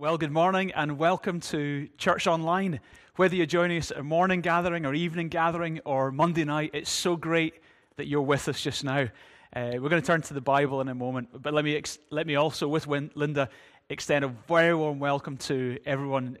Well, 0.00 0.16
good 0.16 0.32
morning 0.32 0.72
and 0.74 0.96
welcome 0.96 1.40
to 1.40 1.86
Church 1.98 2.26
Online. 2.26 2.80
Whether 3.16 3.36
you're 3.36 3.44
joining 3.44 3.76
us 3.76 3.90
at 3.90 3.98
a 3.98 4.02
morning 4.02 4.40
gathering 4.40 4.86
or 4.86 4.94
evening 4.94 5.28
gathering 5.28 5.78
or 5.84 6.10
Monday 6.10 6.44
night, 6.46 6.70
it's 6.72 6.90
so 6.90 7.16
great 7.16 7.56
that 7.96 8.06
you're 8.06 8.22
with 8.22 8.48
us 8.48 8.62
just 8.62 8.82
now. 8.82 9.08
Uh, 9.54 9.72
we're 9.74 9.90
going 9.90 10.00
to 10.00 10.06
turn 10.06 10.22
to 10.22 10.32
the 10.32 10.40
Bible 10.40 10.80
in 10.80 10.88
a 10.88 10.94
moment, 10.94 11.28
but 11.42 11.52
let 11.52 11.66
me, 11.66 11.76
ex- 11.76 11.98
let 12.08 12.26
me 12.26 12.36
also, 12.36 12.66
with 12.66 12.86
Win- 12.86 13.10
Linda, 13.14 13.50
extend 13.90 14.24
a 14.24 14.28
very 14.48 14.74
warm 14.74 15.00
welcome 15.00 15.36
to 15.36 15.76
everyone, 15.84 16.38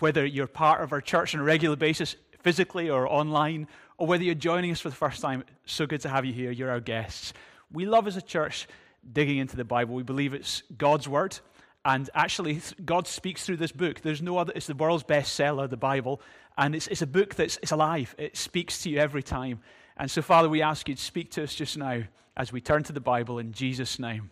whether 0.00 0.26
you're 0.26 0.48
part 0.48 0.82
of 0.82 0.92
our 0.92 1.00
church 1.00 1.36
on 1.36 1.40
a 1.40 1.44
regular 1.44 1.76
basis, 1.76 2.16
physically 2.40 2.90
or 2.90 3.06
online, 3.06 3.68
or 3.98 4.08
whether 4.08 4.24
you're 4.24 4.34
joining 4.34 4.72
us 4.72 4.80
for 4.80 4.90
the 4.90 4.96
first 4.96 5.20
time. 5.20 5.44
So 5.66 5.86
good 5.86 6.00
to 6.00 6.08
have 6.08 6.24
you 6.24 6.32
here. 6.32 6.50
You're 6.50 6.70
our 6.70 6.80
guests. 6.80 7.32
We 7.72 7.86
love 7.86 8.08
as 8.08 8.16
a 8.16 8.22
church 8.22 8.66
digging 9.12 9.38
into 9.38 9.54
the 9.54 9.62
Bible. 9.62 9.94
We 9.94 10.02
believe 10.02 10.34
it's 10.34 10.64
God's 10.76 11.06
Word. 11.06 11.38
And 11.88 12.10
actually, 12.14 12.60
God 12.84 13.06
speaks 13.06 13.46
through 13.46 13.56
this 13.56 13.72
book. 13.72 14.02
There's 14.02 14.20
no 14.20 14.36
other, 14.36 14.52
it's 14.54 14.66
the 14.66 14.74
world's 14.74 15.04
bestseller, 15.04 15.70
the 15.70 15.78
Bible. 15.78 16.20
And 16.58 16.74
it's, 16.74 16.86
it's 16.88 17.00
a 17.00 17.06
book 17.06 17.34
that's 17.34 17.58
it's 17.62 17.72
alive. 17.72 18.14
It 18.18 18.36
speaks 18.36 18.82
to 18.82 18.90
you 18.90 18.98
every 18.98 19.22
time. 19.22 19.60
And 19.96 20.10
so, 20.10 20.20
Father, 20.20 20.50
we 20.50 20.60
ask 20.60 20.86
you 20.86 20.94
to 20.94 21.02
speak 21.02 21.30
to 21.30 21.42
us 21.42 21.54
just 21.54 21.78
now 21.78 22.02
as 22.36 22.52
we 22.52 22.60
turn 22.60 22.82
to 22.82 22.92
the 22.92 23.00
Bible 23.00 23.38
in 23.38 23.52
Jesus' 23.52 23.98
name. 23.98 24.30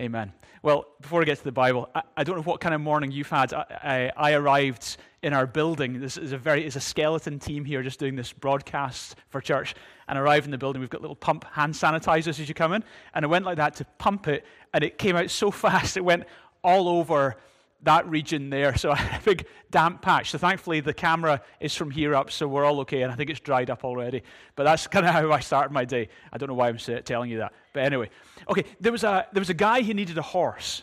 Amen. 0.00 0.32
Well, 0.62 0.86
before 1.00 1.20
I 1.20 1.24
get 1.24 1.38
to 1.38 1.44
the 1.44 1.50
Bible, 1.50 1.90
I, 1.92 2.02
I 2.18 2.22
don't 2.22 2.36
know 2.36 2.42
what 2.42 2.60
kind 2.60 2.72
of 2.72 2.80
morning 2.80 3.10
you've 3.10 3.28
had. 3.28 3.52
I, 3.52 4.12
I, 4.16 4.30
I, 4.30 4.32
arrived 4.34 4.96
in 5.22 5.32
our 5.32 5.46
building. 5.46 6.00
This 6.00 6.16
is 6.16 6.30
a 6.30 6.38
very 6.38 6.64
is 6.64 6.76
a 6.76 6.80
skeleton 6.80 7.40
team 7.40 7.64
here 7.64 7.82
just 7.82 7.98
doing 7.98 8.14
this 8.14 8.32
broadcast 8.32 9.16
for 9.28 9.40
church. 9.40 9.74
And 10.06 10.16
I 10.16 10.22
arrived 10.22 10.44
in 10.44 10.52
the 10.52 10.58
building. 10.58 10.78
We've 10.78 10.88
got 10.88 11.00
little 11.00 11.16
pump 11.16 11.44
hand 11.50 11.74
sanitizers 11.74 12.38
as 12.38 12.48
you 12.48 12.54
come 12.54 12.72
in. 12.72 12.84
And 13.12 13.24
I 13.24 13.28
went 13.28 13.44
like 13.44 13.56
that 13.56 13.74
to 13.76 13.84
pump 13.98 14.28
it, 14.28 14.46
and 14.72 14.84
it 14.84 14.98
came 14.98 15.16
out 15.16 15.30
so 15.30 15.50
fast. 15.50 15.96
It 15.96 16.04
went 16.04 16.24
all 16.62 16.88
over 16.88 17.36
that 17.82 18.08
region 18.08 18.50
there. 18.50 18.76
So 18.76 18.90
a 18.92 19.20
big 19.24 19.46
damp 19.70 20.02
patch. 20.02 20.30
So 20.30 20.38
thankfully 20.38 20.80
the 20.80 20.94
camera 20.94 21.40
is 21.60 21.74
from 21.74 21.90
here 21.90 22.14
up, 22.14 22.30
so 22.30 22.46
we're 22.46 22.64
all 22.64 22.80
okay, 22.80 23.02
and 23.02 23.12
I 23.12 23.14
think 23.14 23.30
it's 23.30 23.40
dried 23.40 23.70
up 23.70 23.84
already. 23.84 24.22
But 24.56 24.64
that's 24.64 24.86
kind 24.94 25.06
of 25.06 25.12
how 25.12 25.30
I 25.32 25.40
started 25.40 25.72
my 25.72 25.84
day. 25.84 26.08
I 26.32 26.38
don't 26.38 26.48
know 26.48 26.54
why 26.54 26.68
I'm 26.68 26.78
telling 26.78 27.30
you 27.30 27.38
that, 27.38 27.52
but 27.72 27.84
anyway. 27.84 28.10
Okay, 28.48 28.64
there 28.80 28.92
was 28.92 29.04
a 29.04 29.26
there 29.32 29.40
was 29.40 29.50
a 29.50 29.54
guy 29.54 29.82
who 29.82 29.94
needed 29.94 30.18
a 30.18 30.22
horse. 30.22 30.82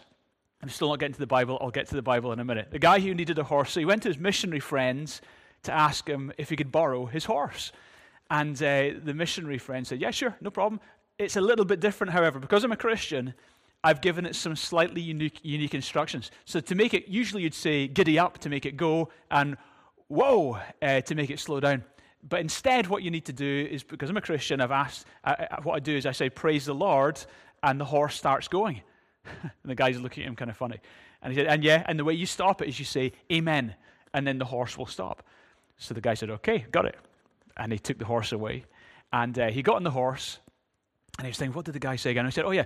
I'm 0.62 0.70
still 0.70 0.90
not 0.90 1.00
getting 1.00 1.14
to 1.14 1.20
the 1.20 1.28
Bible. 1.28 1.58
I'll 1.62 1.72
get 1.72 1.88
to 1.88 1.96
the 1.96 2.02
Bible 2.02 2.34
in 2.34 2.40
a 2.40 2.44
minute. 2.44 2.70
The 2.70 2.80
guy 2.80 3.00
who 3.00 3.14
needed 3.14 3.40
a 3.40 3.44
horse, 3.44 3.72
so 3.72 3.80
he 3.80 3.86
went 3.86 4.04
to 4.04 4.10
his 4.10 4.18
missionary 4.18 4.60
friends 4.60 5.22
to 5.64 5.72
ask 5.72 6.08
him 6.08 6.32
if 6.38 6.50
he 6.50 6.56
could 6.56 6.72
borrow 6.72 7.06
his 7.06 7.26
horse. 7.26 7.72
And 8.30 8.56
uh, 8.62 8.92
the 9.04 9.14
missionary 9.14 9.58
friend 9.58 9.86
said, 9.88 10.02
Yeah, 10.02 10.12
sure, 10.12 10.36
no 10.42 10.50
problem. 10.50 10.80
It's 11.18 11.36
a 11.36 11.42
little 11.42 11.66
bit 11.66 11.80
different, 11.80 12.14
however, 12.14 12.40
because 12.40 12.64
I'm 12.64 12.72
a 12.72 12.78
Christian. 12.78 13.34
I've 13.84 14.02
given 14.02 14.26
it 14.26 14.36
some 14.36 14.56
slightly 14.56 15.02
unique, 15.02 15.40
unique 15.44 15.74
instructions. 15.74 16.32
So 16.46 16.60
to 16.60 16.76
make 16.76 16.94
it, 16.94 17.08
usually 17.08 17.44
you'd 17.44 17.54
say 17.54 17.88
giddy 17.88 18.20
up 18.20 18.38
to 18.40 18.50
make 18.50 18.66
it 18.66 18.76
go, 18.76 19.10
and 19.32 19.58
whoa 20.08 20.60
uh, 20.82 21.02
to 21.02 21.16
make 21.16 21.30
it 21.30 21.40
slow 21.40 21.60
down. 21.60 21.84
But 22.28 22.42
instead, 22.42 22.88
what 22.88 23.04
you 23.04 23.12
need 23.12 23.26
to 23.26 23.34
do 23.34 23.68
is 23.72 23.84
because 23.84 24.10
I'm 24.10 24.18
a 24.18 24.22
Christian, 24.22 24.60
I've 24.60 24.72
asked, 24.72 25.06
uh 25.24 25.36
what 25.64 25.76
I 25.76 25.80
do 25.80 25.96
is 25.96 26.06
I 26.06 26.12
say, 26.12 26.30
Praise 26.30 26.66
the 26.66 26.76
Lord, 26.76 27.24
and 27.64 27.80
the 27.80 27.86
horse 27.86 28.16
starts 28.16 28.48
going. 28.48 28.82
and 29.26 29.52
the 29.64 29.76
guy's 29.76 30.00
looking 30.00 30.24
at 30.24 30.30
him 30.30 30.36
kind 30.36 30.52
of 30.52 30.58
funny. 30.58 30.80
And 31.22 31.32
he 31.32 31.40
said, 31.40 31.48
And 31.48 31.64
yeah, 31.64 31.84
and 31.88 31.98
the 31.98 32.04
way 32.04 32.14
you 32.14 32.26
stop 32.26 32.62
it 32.62 32.68
is 32.68 32.80
you 32.80 32.86
say, 32.86 33.14
Amen, 33.32 33.76
and 34.14 34.28
then 34.28 34.38
the 34.38 34.46
horse 34.46 34.78
will 34.78 34.86
stop. 34.86 35.24
So 35.78 35.94
the 35.94 36.02
guy 36.02 36.16
said, 36.16 36.30
Okay, 36.30 36.66
got 36.72 36.86
it. 36.86 36.98
And 37.56 37.72
he 37.72 37.80
took 37.80 37.98
the 37.98 38.06
horse 38.06 38.34
away. 38.34 38.66
And 39.14 39.40
uh, 39.40 39.50
he 39.50 39.62
got 39.62 39.78
on 39.78 39.84
the 39.84 39.92
horse, 39.92 40.40
and 41.18 41.26
he 41.26 41.30
was 41.30 41.38
saying, 41.38 41.54
What 41.54 41.66
did 41.66 41.74
the 41.76 41.80
guy 41.80 41.96
say 41.96 42.12
again? 42.12 42.26
And 42.26 42.28
I 42.28 42.32
said, 42.32 42.46
Oh, 42.46 42.52
yeah, 42.52 42.66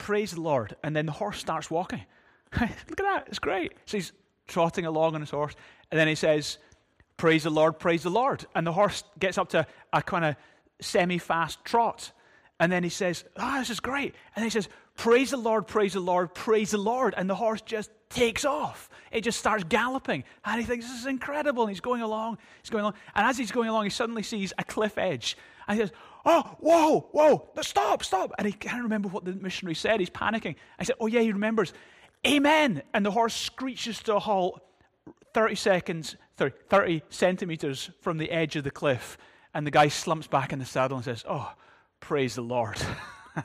praise 0.00 0.32
the 0.32 0.40
Lord. 0.40 0.74
And 0.82 0.96
then 0.96 1.06
the 1.06 1.12
horse 1.12 1.38
starts 1.38 1.70
walking. 1.70 2.02
Look 2.60 2.70
at 2.70 2.96
that. 2.96 3.24
It's 3.28 3.38
great. 3.38 3.74
So 3.86 3.98
he's 3.98 4.12
trotting 4.48 4.86
along 4.86 5.14
on 5.14 5.20
his 5.20 5.30
horse. 5.30 5.54
And 5.92 6.00
then 6.00 6.08
he 6.08 6.16
says, 6.16 6.58
Praise 7.16 7.44
the 7.44 7.50
Lord, 7.50 7.78
praise 7.78 8.02
the 8.02 8.10
Lord. 8.10 8.46
And 8.54 8.66
the 8.66 8.72
horse 8.72 9.04
gets 9.18 9.36
up 9.36 9.50
to 9.50 9.66
a 9.92 10.02
kind 10.02 10.24
of 10.24 10.36
semi 10.80 11.18
fast 11.18 11.64
trot. 11.64 12.12
And 12.58 12.72
then 12.72 12.82
he 12.82 12.88
says, 12.88 13.24
Ah, 13.36 13.56
oh, 13.56 13.58
this 13.60 13.70
is 13.70 13.78
great. 13.78 14.14
And 14.34 14.42
he 14.42 14.50
says, 14.50 14.68
Praise 14.96 15.30
the 15.30 15.36
Lord, 15.36 15.66
praise 15.66 15.92
the 15.92 16.00
Lord, 16.00 16.34
praise 16.34 16.70
the 16.70 16.78
Lord. 16.78 17.14
And 17.16 17.28
the 17.28 17.34
horse 17.34 17.60
just 17.60 17.90
takes 18.08 18.44
off. 18.44 18.88
It 19.12 19.20
just 19.20 19.38
starts 19.38 19.64
galloping. 19.64 20.24
And 20.44 20.60
he 20.60 20.66
thinks, 20.66 20.86
This 20.86 21.00
is 21.00 21.06
incredible. 21.06 21.64
And 21.64 21.70
he's 21.70 21.80
going 21.80 22.00
along, 22.00 22.38
he's 22.62 22.70
going 22.70 22.82
along. 22.82 22.94
And 23.14 23.26
as 23.26 23.36
he's 23.36 23.52
going 23.52 23.68
along, 23.68 23.84
he 23.84 23.90
suddenly 23.90 24.22
sees 24.22 24.54
a 24.56 24.64
cliff 24.64 24.96
edge. 24.96 25.36
And 25.68 25.78
he 25.78 25.84
says, 25.84 25.92
Oh, 26.24 26.56
whoa, 26.60 27.00
whoa, 27.12 27.48
stop, 27.62 28.04
stop. 28.04 28.32
And 28.38 28.46
he 28.46 28.52
can't 28.52 28.82
remember 28.82 29.08
what 29.08 29.24
the 29.24 29.32
missionary 29.32 29.74
said. 29.74 30.00
He's 30.00 30.10
panicking. 30.10 30.56
I 30.78 30.84
said, 30.84 30.96
Oh, 31.00 31.06
yeah, 31.06 31.20
he 31.20 31.32
remembers. 31.32 31.72
Amen. 32.26 32.82
And 32.92 33.04
the 33.04 33.10
horse 33.10 33.34
screeches 33.34 34.02
to 34.02 34.16
a 34.16 34.18
halt 34.18 34.62
30 35.32 35.54
seconds, 35.54 36.16
30, 36.36 36.56
30 36.68 37.02
centimeters 37.08 37.90
from 38.00 38.18
the 38.18 38.30
edge 38.30 38.56
of 38.56 38.64
the 38.64 38.70
cliff. 38.70 39.16
And 39.54 39.66
the 39.66 39.70
guy 39.70 39.88
slumps 39.88 40.26
back 40.26 40.52
in 40.52 40.58
the 40.58 40.64
saddle 40.64 40.96
and 40.96 41.04
says, 41.04 41.24
Oh, 41.28 41.52
praise 42.00 42.34
the 42.34 42.42
Lord. 42.42 42.80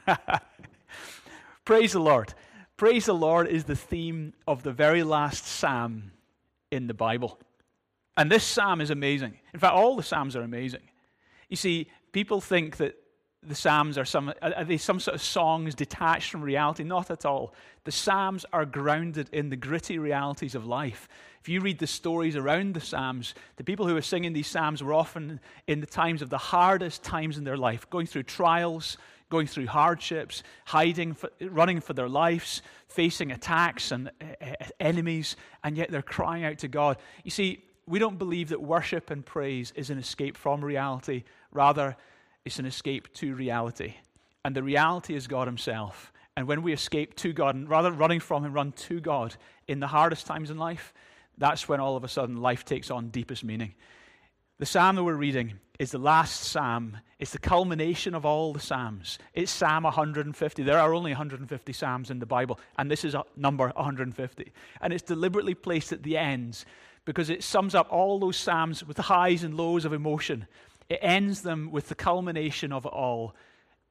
praise 1.66 1.94
the 1.94 2.00
Lord. 2.00 2.34
Praise 2.78 3.06
the 3.06 3.14
Lord 3.14 3.48
is 3.48 3.64
the 3.64 3.76
theme 3.76 4.34
of 4.46 4.64
the 4.64 4.74
very 4.74 5.04
last 5.04 5.46
psalm 5.46 6.12
in 6.72 6.88
the 6.88 6.94
Bible. 6.94 7.40
And 8.18 8.30
this 8.30 8.44
psalm 8.44 8.82
is 8.82 8.90
amazing. 8.90 9.38
In 9.54 9.60
fact, 9.60 9.74
all 9.74 9.96
the 9.96 10.04
psalms 10.04 10.36
are 10.36 10.42
amazing. 10.42 10.82
You 11.50 11.56
see, 11.56 11.90
people 12.12 12.42
think 12.42 12.78
that 12.78 12.96
the 13.48 13.56
Psalms 13.56 13.98
are 13.98 14.06
some, 14.06 14.34
are 14.42 14.64
they 14.64 14.78
some 14.78 15.00
sort 15.00 15.16
of 15.16 15.22
songs 15.22 15.76
detached 15.76 16.32
from 16.32 16.42
reality? 16.42 16.84
Not 16.84 17.12
at 17.12 17.26
all. 17.26 17.54
The 17.84 17.92
Psalms 17.92 18.46
are 18.52 18.66
grounded 18.66 19.30
in 19.32 19.50
the 19.50 19.56
gritty 19.56 20.00
realities 20.00 20.56
of 20.56 20.66
life. 20.66 21.08
If 21.42 21.50
you 21.50 21.62
read 21.62 21.78
the 21.78 21.88
stories 21.88 22.36
around 22.36 22.74
the 22.74 22.82
Psalms, 22.82 23.36
the 23.58 23.64
people 23.64 23.88
who 23.88 23.94
were 23.94 24.02
singing 24.02 24.34
these 24.34 24.48
Psalms 24.48 24.82
were 24.82 24.94
often 24.94 25.40
in 25.68 25.80
the 25.80 25.86
times 25.86 26.24
of 26.24 26.32
the 26.32 26.40
hardest 26.40 27.04
times 27.04 27.38
in 27.38 27.44
their 27.44 27.58
life, 27.58 27.88
going 27.90 28.08
through 28.08 28.24
trials, 28.24 28.98
going 29.30 29.48
through 29.48 29.68
hardships, 29.68 30.44
hiding, 30.66 31.16
running 31.42 31.82
for 31.82 31.94
their 31.94 32.10
lives, 32.10 32.62
facing 32.88 33.32
attacks 33.32 33.92
and 33.92 34.10
uh, 34.22 34.46
enemies, 34.80 35.36
and 35.64 35.78
yet 35.78 35.92
they're 35.92 36.02
crying 36.02 36.46
out 36.46 36.60
to 36.60 36.68
God. 36.68 36.98
You 37.24 37.32
see, 37.32 37.64
we 37.88 38.00
don't 38.00 38.18
believe 38.18 38.50
that 38.50 38.62
worship 38.62 39.12
and 39.12 39.26
praise 39.26 39.72
is 39.76 39.90
an 39.90 39.98
escape 39.98 40.38
from 40.38 40.64
reality. 40.64 41.24
Rather, 41.52 41.96
it's 42.44 42.60
an 42.60 42.66
escape 42.66 43.14
to 43.16 43.36
reality. 43.36 43.96
And 44.44 44.56
the 44.56 44.64
reality 44.64 45.16
is 45.16 45.28
God 45.28 45.48
Himself. 45.48 46.12
And 46.38 46.48
when 46.48 46.64
we 46.64 46.74
escape 46.74 47.16
to 47.18 47.32
God, 47.32 47.56
and 47.56 47.70
rather 47.70 47.92
running 47.92 48.20
from 48.20 48.44
Him, 48.44 48.54
run 48.54 48.72
to 48.74 49.00
God 49.00 49.36
in 49.68 49.80
the 49.80 49.88
hardest 49.88 50.26
times 50.26 50.50
in 50.50 50.58
life, 50.58 50.94
that's 51.38 51.68
when 51.68 51.80
all 51.80 51.96
of 51.96 52.04
a 52.04 52.08
sudden 52.08 52.38
life 52.38 52.66
takes 52.66 52.90
on 52.90 53.10
deepest 53.10 53.44
meaning. 53.44 53.74
The 54.58 54.66
psalm 54.66 54.96
that 54.96 55.04
we're 55.04 55.16
reading 55.16 55.54
is 55.80 55.92
the 55.92 55.98
last 55.98 56.44
psalm. 56.44 56.98
It's 57.20 57.32
the 57.32 57.40
culmination 57.40 58.16
of 58.16 58.26
all 58.26 58.54
the 58.54 58.60
psalms. 58.60 59.20
It's 59.34 59.52
Psalm 59.52 59.84
150. 59.84 60.64
There 60.64 60.80
are 60.80 60.94
only 60.94 61.12
150 61.12 61.74
psalms 61.74 62.10
in 62.10 62.20
the 62.20 62.26
Bible, 62.26 62.60
and 62.78 62.90
this 62.90 63.04
is 63.04 63.16
number 63.36 63.72
150. 63.76 64.52
And 64.82 64.94
it's 64.94 65.04
deliberately 65.04 65.54
placed 65.54 65.92
at 65.92 66.04
the 66.04 66.18
ends 66.18 66.66
because 67.06 67.30
it 67.30 67.44
sums 67.44 67.76
up 67.76 67.88
all 67.92 68.20
those 68.20 68.38
Psalms 68.38 68.84
with 68.84 68.98
the 68.98 69.04
highs 69.04 69.44
and 69.44 69.56
lows 69.56 69.86
of 69.86 69.94
emotion. 69.94 70.48
It 70.90 71.00
ends 71.02 71.42
them 71.42 71.72
with 71.72 71.88
the 71.88 71.96
culmination 71.96 72.72
of 72.72 72.86
it 72.86 72.92
all. 72.92 73.36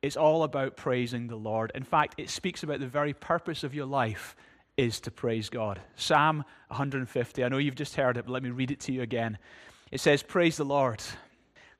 It's 0.02 0.16
all 0.16 0.42
about 0.42 0.76
praising 0.76 1.28
the 1.28 1.36
Lord. 1.36 1.72
In 1.74 1.82
fact, 1.82 2.16
it 2.18 2.28
speaks 2.28 2.62
about 2.62 2.80
the 2.80 2.86
very 2.86 3.14
purpose 3.14 3.64
of 3.64 3.74
your 3.74 3.86
life 3.86 4.36
is 4.76 5.00
to 5.00 5.10
praise 5.10 5.48
God. 5.48 5.80
Psalm 5.96 6.44
150. 6.68 7.44
I 7.44 7.48
know 7.48 7.58
you've 7.58 7.74
just 7.74 7.96
heard 7.96 8.16
it, 8.16 8.26
but 8.26 8.32
let 8.32 8.42
me 8.42 8.50
read 8.50 8.70
it 8.70 8.80
to 8.80 8.92
you 8.92 9.02
again. 9.02 9.38
It 9.90 10.00
says, 10.00 10.22
Praise 10.22 10.56
the 10.56 10.64
Lord. 10.64 11.02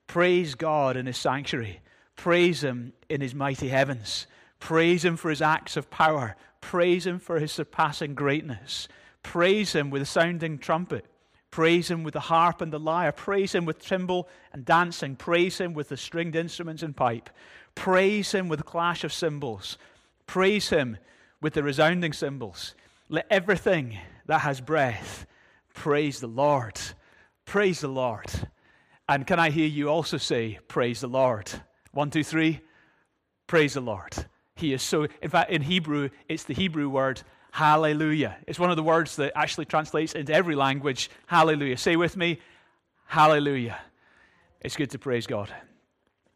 Praise 0.07 0.55
God 0.55 0.97
in 0.97 1.07
his 1.07 1.17
sanctuary. 1.17 1.81
Praise 2.17 2.63
him 2.63 2.93
in 3.09 3.21
his 3.21 3.35
mighty 3.35 3.69
heavens. 3.69 4.27
Praise 4.61 5.05
him 5.05 5.17
for 5.17 5.31
his 5.31 5.43
acts 5.43 5.77
of 5.77 5.91
power. 5.91 6.37
Praise 6.61 7.07
him 7.07 7.19
for 7.19 7.39
his 7.39 7.53
surpassing 7.53 8.15
greatness. 8.15 8.89
Praise 9.23 9.73
him 9.75 9.91
with 9.91 10.03
a 10.03 10.07
sounding 10.07 10.59
trumpet. 10.59 11.07
Praise 11.55 11.89
him 11.89 12.03
with 12.03 12.15
the 12.15 12.19
harp 12.19 12.63
and 12.63 12.73
the 12.73 12.81
lyre. 12.81 13.13
Praise 13.13 13.55
him 13.55 13.65
with 13.65 13.79
timbrel 13.79 14.29
and 14.53 14.65
dancing. 14.65 15.15
Praise 15.15 15.59
him 15.59 15.73
with 15.73 15.89
the 15.89 15.97
stringed 15.97 16.35
instruments 16.35 16.83
and 16.83 16.97
pipe. 16.97 17.31
Praise 17.77 18.33
him 18.33 18.49
with 18.49 18.59
the 18.59 18.65
clash 18.65 19.05
of 19.05 19.13
cymbals. 19.13 19.79
Praise 20.27 20.71
him 20.71 20.99
with 21.41 21.53
the 21.53 21.63
resounding 21.63 22.13
cymbals. 22.13 22.75
Let 23.09 23.29
everything 23.31 23.97
that 24.27 24.41
has 24.41 24.61
breath 24.61 25.27
praise 25.75 26.19
the 26.19 26.27
Lord. 26.27 26.81
Praise 27.45 27.83
the 27.83 27.87
Lord. 27.87 28.27
And 29.09 29.25
can 29.25 29.39
I 29.39 29.51
hear 29.51 29.69
you 29.69 29.89
also 29.89 30.17
say, 30.17 30.59
Praise 30.67 31.03
the 31.03 31.07
Lord? 31.07 31.53
One, 31.93 32.11
two, 32.11 32.25
three. 32.25 32.63
Praise 33.47 33.75
the 33.75 33.81
Lord. 33.81 34.13
He 34.57 34.73
is 34.73 34.83
so, 34.83 35.07
in 35.23 35.31
fact, 35.31 35.53
in 35.53 35.63
Hebrew, 35.63 36.09
it's 36.29 36.43
the 36.43 36.55
Hebrew 36.55 36.89
word 36.89 37.23
Hallelujah. 37.55 38.37
It's 38.49 38.59
one 38.59 38.71
of 38.71 38.77
the 38.77 38.83
words 38.83 39.15
that 39.15 39.31
actually 39.37 39.67
translates 39.67 40.15
into 40.15 40.35
every 40.35 40.57
language. 40.57 41.09
Hallelujah. 41.29 41.77
Say 41.77 41.95
with 41.95 42.17
me, 42.17 42.41
Hallelujah. 43.07 43.79
It's 44.61 44.75
good 44.75 44.91
to 44.91 44.99
praise 44.99 45.29
God. 45.29 45.55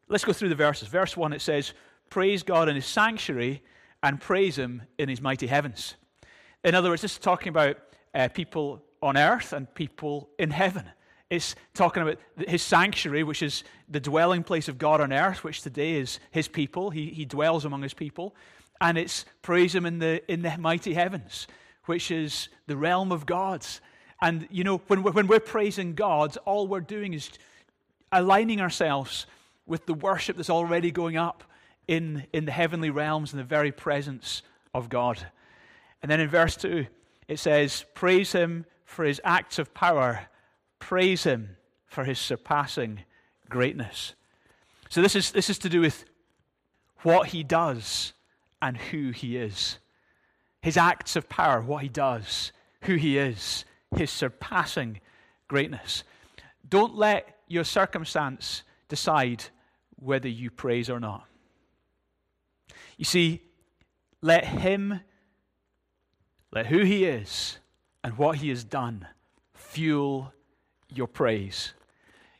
Let's 0.06 0.24
go 0.24 0.32
through 0.32 0.50
the 0.50 0.54
verses. 0.54 0.86
Verse 0.86 1.16
1, 1.16 1.32
it 1.32 1.40
says, 1.40 1.74
Praise 2.08 2.44
God 2.44 2.68
in 2.68 2.76
his 2.76 2.86
sanctuary 2.86 3.64
and 4.00 4.20
praise 4.20 4.56
him 4.56 4.82
in 4.96 5.08
his 5.08 5.20
mighty 5.20 5.48
heavens. 5.48 5.96
In 6.62 6.76
other 6.76 6.88
words, 6.88 7.02
this 7.02 7.14
is 7.14 7.18
talking 7.18 7.48
about 7.48 7.78
uh, 8.14 8.28
people 8.28 8.84
on 9.02 9.16
earth 9.16 9.52
and 9.52 9.74
people 9.74 10.28
in 10.38 10.52
heaven. 10.52 10.84
It's 11.30 11.56
talking 11.74 12.04
about 12.04 12.18
his 12.46 12.62
sanctuary, 12.62 13.24
which 13.24 13.42
is 13.42 13.64
the 13.88 13.98
dwelling 13.98 14.44
place 14.44 14.68
of 14.68 14.78
God 14.78 15.00
on 15.00 15.12
earth, 15.12 15.42
which 15.42 15.62
today 15.62 15.96
is 15.96 16.20
his 16.30 16.46
people. 16.46 16.90
He, 16.90 17.06
he 17.06 17.24
dwells 17.24 17.64
among 17.64 17.82
his 17.82 17.92
people. 17.92 18.36
And 18.80 18.96
it's 18.96 19.24
praise 19.42 19.74
him 19.74 19.86
in 19.86 19.98
the, 19.98 20.22
in 20.30 20.42
the 20.42 20.56
mighty 20.58 20.94
heavens, 20.94 21.46
which 21.86 22.10
is 22.10 22.48
the 22.66 22.76
realm 22.76 23.12
of 23.12 23.26
God's. 23.26 23.80
And, 24.20 24.46
you 24.50 24.64
know, 24.64 24.78
when 24.86 25.02
we're, 25.02 25.12
when 25.12 25.26
we're 25.26 25.40
praising 25.40 25.94
God, 25.94 26.36
all 26.44 26.66
we're 26.66 26.80
doing 26.80 27.14
is 27.14 27.30
aligning 28.12 28.60
ourselves 28.60 29.26
with 29.66 29.86
the 29.86 29.94
worship 29.94 30.36
that's 30.36 30.50
already 30.50 30.90
going 30.90 31.16
up 31.16 31.44
in, 31.86 32.26
in 32.32 32.44
the 32.44 32.52
heavenly 32.52 32.90
realms 32.90 33.32
in 33.32 33.38
the 33.38 33.44
very 33.44 33.72
presence 33.72 34.42
of 34.74 34.88
God. 34.88 35.26
And 36.02 36.10
then 36.10 36.20
in 36.20 36.28
verse 36.28 36.56
2, 36.56 36.86
it 37.26 37.38
says, 37.38 37.84
Praise 37.94 38.32
him 38.32 38.64
for 38.84 39.04
his 39.04 39.20
acts 39.24 39.58
of 39.58 39.74
power, 39.74 40.28
praise 40.78 41.24
him 41.24 41.56
for 41.86 42.04
his 42.04 42.18
surpassing 42.18 43.00
greatness. 43.48 44.14
So 44.88 45.02
this 45.02 45.16
is, 45.16 45.32
this 45.32 45.50
is 45.50 45.58
to 45.58 45.68
do 45.68 45.80
with 45.80 46.04
what 47.02 47.28
he 47.28 47.42
does 47.42 48.12
and 48.60 48.76
who 48.76 49.10
he 49.10 49.36
is. 49.36 49.78
His 50.62 50.76
acts 50.76 51.16
of 51.16 51.28
power, 51.28 51.60
what 51.60 51.82
he 51.82 51.88
does, 51.88 52.52
who 52.82 52.96
he 52.96 53.18
is, 53.18 53.64
his 53.94 54.10
surpassing 54.10 55.00
greatness. 55.46 56.04
Don't 56.68 56.96
let 56.96 57.38
your 57.46 57.64
circumstance 57.64 58.62
decide 58.88 59.44
whether 59.96 60.28
you 60.28 60.50
praise 60.50 60.90
or 60.90 61.00
not. 61.00 61.24
You 62.96 63.04
see, 63.04 63.42
let 64.20 64.44
him, 64.44 65.00
let 66.52 66.66
who 66.66 66.82
he 66.82 67.04
is 67.04 67.58
and 68.02 68.18
what 68.18 68.36
he 68.38 68.48
has 68.48 68.64
done 68.64 69.06
fuel 69.54 70.32
your 70.92 71.06
praise. 71.06 71.74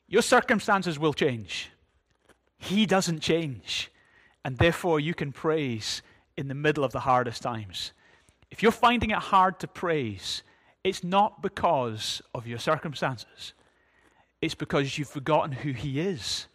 Your 0.09 0.23
circumstances 0.23 0.99
will 0.99 1.13
change. 1.13 1.71
He 2.59 2.87
doesn't 2.87 3.21
change. 3.21 3.91
And 4.45 4.57
therefore, 4.57 4.99
you 4.99 5.15
can 5.15 5.33
praise 5.33 6.03
in 6.39 6.47
the 6.47 6.55
middle 6.55 6.85
of 6.85 6.93
the 6.93 7.01
hardest 7.01 7.43
times. 7.43 7.93
If 8.49 8.63
you're 8.63 8.71
finding 8.71 9.11
it 9.11 9.19
hard 9.19 9.59
to 9.59 9.67
praise, 9.67 10.45
it's 10.85 11.03
not 11.03 11.43
because 11.43 12.23
of 12.33 12.47
your 12.47 12.61
circumstances, 12.61 13.53
it's 14.41 14.55
because 14.55 14.97
you've 14.97 15.09
forgotten 15.09 15.51
who 15.51 15.73
He 15.73 15.99
is 15.99 16.47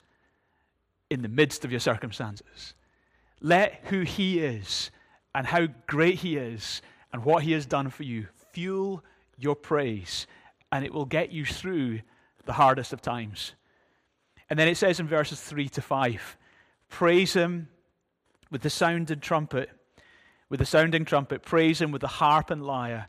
in 1.10 1.22
the 1.22 1.28
midst 1.28 1.66
of 1.66 1.72
your 1.72 1.82
circumstances. 1.82 2.74
Let 3.42 3.82
who 3.88 4.02
He 4.02 4.40
is 4.40 4.90
and 5.36 5.46
how 5.46 5.68
great 5.86 6.16
He 6.20 6.38
is 6.38 6.82
and 7.12 7.26
what 7.26 7.44
He 7.44 7.52
has 7.52 7.66
done 7.66 7.90
for 7.90 8.04
you 8.04 8.28
fuel 8.54 9.04
your 9.38 9.56
praise, 9.56 10.28
and 10.72 10.86
it 10.86 10.94
will 10.94 11.06
get 11.06 11.34
you 11.34 11.44
through 11.44 12.00
the 12.46 12.54
hardest 12.54 12.94
of 12.94 13.02
times. 13.02 13.54
And 14.50 14.58
then 14.58 14.70
it 14.70 14.78
says 14.78 15.02
in 15.02 15.08
verses 15.08 15.42
3 15.42 15.68
to 15.70 15.82
5 15.82 16.38
Praise 16.88 17.34
Him 17.34 17.68
with 18.54 18.62
the 18.62 18.70
sounding 18.70 19.20
trumpet, 19.20 19.72
with 20.48 20.60
the 20.60 20.66
sounding 20.66 21.04
trumpet, 21.04 21.42
praise 21.42 21.82
Him 21.82 21.92
with 21.92 22.02
the 22.02 22.08
harp 22.08 22.52
and 22.52 22.64
lyre, 22.64 23.08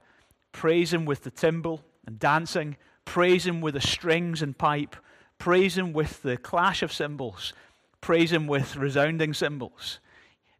praise 0.53 0.91
Him 0.91 1.05
with 1.05 1.23
the 1.23 1.31
timbrel 1.31 1.83
and 2.07 2.19
dancing, 2.19 2.79
praise 3.05 3.47
Him 3.47 3.61
with 3.61 3.75
the 3.75 3.81
strings 3.81 4.41
and 4.41 4.57
pipe, 4.57 4.97
praise 5.39 5.77
Him 5.77 5.93
with 5.93 6.23
the 6.23 6.39
clash 6.39 6.83
of 6.83 6.91
cymbals, 6.91 7.53
praise 8.01 8.33
Him 8.33 8.47
with 8.47 8.75
resounding 8.77 9.35
cymbals. 9.35 10.01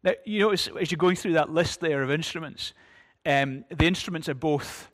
Now, 0.03 0.11
you 0.23 0.41
notice 0.41 0.69
as 0.79 0.91
you're 0.91 0.97
going 0.97 1.15
through 1.15 1.33
that 1.33 1.49
list 1.49 1.79
there 1.79 2.03
of 2.03 2.11
instruments, 2.11 2.73
um, 3.25 3.65
the 3.75 3.87
instruments 3.87 4.29
are 4.29 4.35
both 4.35 4.91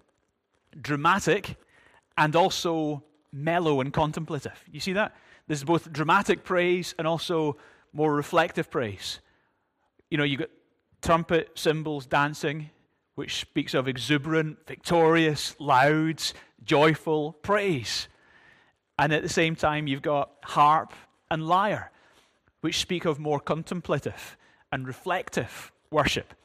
dramatic 0.79 1.57
and 2.17 2.33
also 2.33 3.03
mellow 3.33 3.81
and 3.81 3.91
contemplative. 3.91 4.57
You 4.71 4.79
see 4.79 4.93
that? 4.93 5.13
There's 5.47 5.65
both 5.65 5.91
dramatic 5.91 6.45
praise 6.45 6.95
and 6.97 7.05
also 7.05 7.57
more 7.91 8.15
reflective 8.15 8.71
praise. 8.71 9.19
You 10.11 10.19
know, 10.19 10.23
you've 10.23 10.41
got 10.41 10.49
trumpet, 11.01 11.49
cymbals, 11.55 12.05
dancing, 12.05 12.69
which 13.15 13.41
speaks 13.41 13.73
of 13.73 13.87
exuberant, 13.87 14.59
victorious, 14.67 15.55
loud, 15.59 16.21
joyful 16.63 17.33
praise. 17.33 18.07
And 18.99 19.11
at 19.11 19.23
the 19.23 19.29
same 19.29 19.55
time, 19.55 19.87
you've 19.87 20.03
got 20.03 20.29
harp 20.43 20.93
and 21.31 21.47
lyre, 21.47 21.91
which 22.59 22.77
speak 22.77 23.05
of 23.05 23.17
more 23.17 23.39
contemplative 23.39 24.37
and 24.71 24.85
reflective 24.85 25.71
worship 25.89 26.35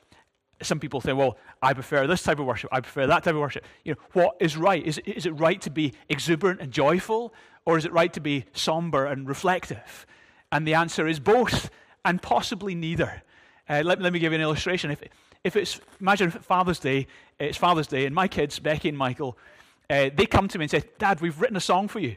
some 0.62 0.81
people 0.81 1.01
say, 1.01 1.12
well, 1.12 1.37
I 1.61 1.75
prefer 1.75 2.07
this 2.07 2.23
type 2.23 2.39
of 2.39 2.47
worship. 2.47 2.71
I 2.73 2.81
prefer 2.81 3.07
that 3.07 3.25
type 3.25 3.35
of 3.35 3.41
worship. 3.41 3.65
You 3.85 3.93
know, 3.93 3.99
what 4.12 4.37
is 4.41 4.57
right? 4.57 4.85
Is, 4.85 4.99
is 5.05 5.27
it 5.27 5.33
right 5.33 5.61
to 5.62 5.71
be 5.71 5.93
exuberant 6.09 6.61
and 6.61 6.73
joyful, 6.73 7.35
or 7.65 7.77
is 7.77 7.85
it 7.85 7.93
right 7.93 8.12
to 8.15 8.21
be 8.21 8.47
somber 8.53 9.07
and 9.07 9.29
reflective? 9.29 10.07
And 10.51 10.67
the 10.67 10.75
answer 10.75 11.07
is 11.07 11.21
both, 11.21 11.71
and 12.05 12.23
possibly 12.23 12.75
neither. 12.75 13.23
Uh, 13.69 13.83
let, 13.85 14.01
let 14.01 14.13
me 14.13 14.19
give 14.19 14.33
you 14.33 14.37
an 14.37 14.43
illustration. 14.43 14.91
If, 14.91 15.03
if 15.45 15.57
it's, 15.57 15.81
imagine 16.01 16.31
Father's 16.31 16.79
Day, 16.79 17.07
it's 17.39 17.59
Father's 17.59 17.87
Day, 17.87 18.07
and 18.07 18.15
my 18.15 18.29
kids, 18.29 18.59
Becky 18.59 18.89
and 18.89 18.97
Michael, 18.97 19.37
uh, 19.91 20.11
they 20.15 20.27
come 20.27 20.49
to 20.49 20.59
me 20.59 20.65
and 20.65 20.71
say, 20.71 20.83
Dad, 20.99 21.21
we've 21.21 21.41
written 21.41 21.57
a 21.57 21.61
song 21.61 21.89
for 21.89 21.99
you. 21.99 22.17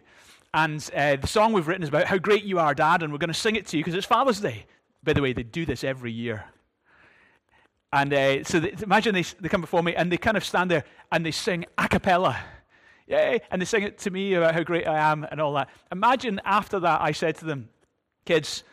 And 0.53 0.87
uh, 0.95 1.15
the 1.15 1.27
song 1.27 1.53
we've 1.53 1.67
written 1.67 1.83
is 1.83 1.89
about 1.89 2.05
how 2.05 2.17
great 2.17 2.43
you 2.43 2.59
are, 2.59 2.73
Dad, 2.73 3.03
and 3.03 3.11
we're 3.11 3.19
going 3.19 3.29
to 3.29 3.33
sing 3.33 3.55
it 3.55 3.67
to 3.67 3.77
you 3.77 3.83
because 3.83 3.95
it's 3.95 4.05
Father's 4.05 4.39
Day. 4.39 4.65
By 5.03 5.13
the 5.13 5.21
way, 5.21 5.33
they 5.33 5.43
do 5.43 5.65
this 5.65 5.83
every 5.83 6.11
year. 6.11 6.45
And 7.91 8.13
uh, 8.13 8.43
so 8.43 8.59
they, 8.59 8.73
imagine 8.83 9.15
they, 9.15 9.23
they 9.39 9.49
come 9.49 9.61
before 9.61 9.81
me 9.81 9.95
and 9.95 10.11
they 10.11 10.17
kind 10.17 10.37
of 10.37 10.43
stand 10.43 10.69
there 10.69 10.83
and 11.11 11.25
they 11.25 11.31
sing 11.31 11.65
a 11.77 11.87
cappella. 11.87 12.39
Yay! 13.07 13.41
And 13.49 13.61
they 13.61 13.65
sing 13.65 13.83
it 13.83 13.97
to 13.99 14.11
me 14.11 14.35
about 14.35 14.53
how 14.53 14.61
great 14.61 14.87
I 14.87 15.11
am 15.11 15.25
and 15.31 15.41
all 15.41 15.53
that. 15.53 15.69
Imagine 15.91 16.39
after 16.45 16.79
that 16.79 17.01
I 17.01 17.11
said 17.11 17.35
to 17.37 17.45
them, 17.45 17.69
kids, 18.25 18.63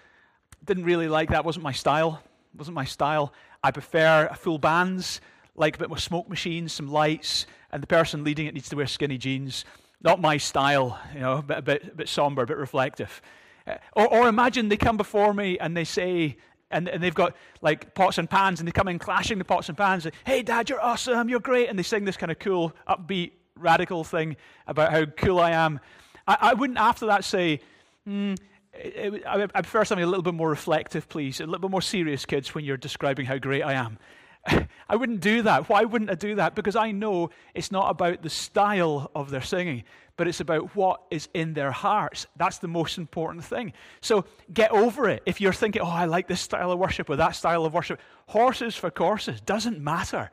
didn't 0.65 0.85
really 0.85 1.09
like 1.09 1.31
that, 1.31 1.45
wasn't 1.45 1.63
my 1.63 1.73
style. 1.73 2.23
Wasn't 2.57 2.75
my 2.75 2.85
style. 2.85 3.33
I 3.63 3.71
prefer 3.71 4.29
full 4.35 4.59
bands, 4.59 5.21
like 5.55 5.77
a 5.77 5.79
bit 5.79 5.89
more 5.89 5.99
smoke 5.99 6.29
machines, 6.29 6.73
some 6.73 6.91
lights, 6.91 7.47
and 7.73 7.83
the 7.83 7.87
person 7.87 8.25
leading 8.25 8.47
it 8.47 8.55
needs 8.55 8.69
to 8.71 8.77
wear 8.77 8.87
skinny 8.87 9.19
jeans. 9.19 9.65
Not 10.03 10.21
my 10.21 10.37
style, 10.37 10.99
you 11.13 11.21
know, 11.21 11.39
a 11.39 11.43
bit, 11.43 11.59
a 11.59 11.63
bit, 11.63 11.85
a 11.93 11.95
bit 11.95 12.09
somber, 12.09 12.43
a 12.43 12.47
bit 12.47 12.57
reflective. 12.57 13.21
Uh, 13.67 13.75
or, 13.95 14.09
or 14.09 14.29
imagine 14.29 14.69
they 14.69 14.77
come 14.77 14.97
before 14.97 15.35
me 15.35 15.59
and 15.59 15.77
they 15.77 15.85
say, 15.85 16.37
and, 16.71 16.89
and 16.89 17.03
they've 17.03 17.15
got 17.15 17.37
like 17.61 17.95
pots 17.95 18.19
and 18.19 18.29
pans, 18.29 18.61
and 18.61 18.67
they 18.67 18.73
come 18.73 18.89
in 18.89 18.99
clashing 18.99 19.39
the 19.39 19.45
pots 19.45 19.69
and 19.69 19.77
pans. 19.77 20.07
hey, 20.25 20.43
Dad, 20.43 20.69
you're 20.69 20.81
awesome, 20.81 21.29
you're 21.29 21.41
great. 21.41 21.69
And 21.69 21.79
they 21.79 21.83
sing 21.83 22.05
this 22.05 22.17
kind 22.17 22.33
of 22.33 22.39
cool, 22.39 22.75
upbeat, 22.89 23.33
radical 23.59 24.05
thing 24.05 24.37
about 24.67 24.93
how 24.93 25.05
cool 25.05 25.41
I 25.41 25.53
am. 25.53 25.81
I, 26.27 26.37
I 26.41 26.55
wouldn't 26.55 26.79
after 26.79 27.07
that 27.07 27.25
say, 27.25 27.61
mm, 28.09 28.33
it, 28.33 28.41
Eh, 28.83 28.91
eh, 28.95 29.19
I, 29.27 29.43
I 29.43 29.47
prefer 29.47 29.85
something 29.85 30.05
a 30.05 30.07
little 30.07 30.23
bit 30.23 30.35
more 30.35 30.51
reflective, 30.51 31.09
please, 31.09 31.41
a 31.41 31.47
little 31.47 31.61
bit 31.61 31.71
more 31.71 31.83
serious, 31.83 32.25
kids, 32.27 32.55
when 32.55 32.65
you're 32.65 32.77
describing 32.77 33.27
how 33.27 33.39
great 33.39 33.63
I 33.63 33.75
am. 33.75 33.99
I 34.89 34.97
wouldn't 34.97 35.21
do 35.21 35.43
that. 35.43 35.69
Why 35.69 35.85
wouldn't 35.85 36.11
I 36.11 36.15
do 36.15 36.37
that? 36.37 36.55
Because 36.55 36.77
I 36.77 36.93
know 36.93 37.31
it's 37.55 37.73
not 37.73 37.91
about 37.91 38.23
the 38.23 38.31
style 38.31 39.11
of 39.15 39.31
their 39.31 39.43
singing, 39.43 39.85
but 40.17 40.29
it's 40.29 40.41
about 40.41 40.75
what 40.77 41.03
is 41.11 41.29
in 41.35 41.55
their 41.55 41.73
hearts. 41.73 42.27
That's 42.37 42.59
the 42.59 42.69
most 42.69 42.97
important 42.99 43.45
thing. 43.45 43.73
So 44.01 44.25
get 44.53 44.71
over 44.71 45.09
it. 45.09 45.23
If 45.27 45.41
you're 45.41 45.53
thinking, 45.53 45.83
oh, 45.83 45.87
I 45.87 46.05
like 46.07 46.29
this 46.29 46.41
style 46.41 46.71
of 46.71 46.79
worship 46.79 47.11
or 47.11 47.17
that 47.17 47.35
style 47.37 47.65
of 47.65 47.75
worship, 47.75 48.01
horses 48.27 48.77
for 48.77 48.91
courses, 48.91 49.41
doesn't 49.41 49.81
matter. 49.81 50.31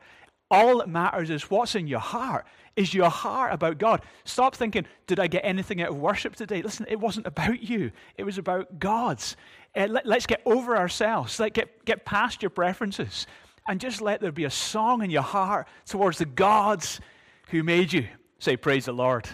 All 0.50 0.78
that 0.78 0.88
matters 0.88 1.30
is 1.30 1.50
what's 1.50 1.74
in 1.74 1.86
your 1.86 2.00
heart. 2.00 2.46
Is 2.76 2.92
your 2.92 3.08
heart 3.08 3.52
about 3.52 3.78
God? 3.78 4.02
Stop 4.24 4.56
thinking, 4.56 4.84
did 5.06 5.20
I 5.20 5.26
get 5.26 5.44
anything 5.44 5.80
out 5.80 5.90
of 5.90 5.96
worship 5.96 6.34
today? 6.34 6.60
Listen, 6.60 6.86
it 6.88 6.98
wasn't 6.98 7.26
about 7.26 7.62
you, 7.62 7.92
it 8.16 8.24
was 8.24 8.38
about 8.38 8.78
God's. 8.78 9.36
Uh, 9.76 9.86
let, 9.88 10.06
us 10.06 10.26
get 10.26 10.42
over 10.44 10.76
ourselves. 10.76 11.38
Let 11.40 11.52
get, 11.52 11.84
get 11.84 12.04
past 12.04 12.42
your 12.42 12.50
preferences 12.50 13.26
and 13.68 13.80
just 13.80 14.00
let 14.00 14.20
there 14.20 14.32
be 14.32 14.44
a 14.44 14.50
song 14.50 15.02
in 15.02 15.10
your 15.10 15.22
heart 15.22 15.66
towards 15.86 16.18
the 16.18 16.26
gods 16.26 17.00
who 17.48 17.62
made 17.62 17.92
you. 17.92 18.06
Say, 18.38 18.56
Praise 18.56 18.84
the 18.84 18.92
Lord. 18.92 19.28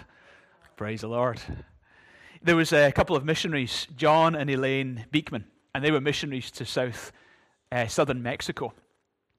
Praise 0.76 1.02
the 1.02 1.08
Lord. 1.08 1.40
There 2.42 2.56
was 2.56 2.72
a 2.72 2.90
couple 2.92 3.16
of 3.16 3.24
missionaries, 3.24 3.86
John 3.96 4.34
and 4.34 4.48
Elaine 4.48 5.04
Beekman, 5.10 5.44
and 5.74 5.84
they 5.84 5.90
were 5.90 6.00
missionaries 6.00 6.50
to 6.52 6.64
south, 6.64 7.12
uh, 7.70 7.86
southern 7.86 8.22
Mexico. 8.22 8.72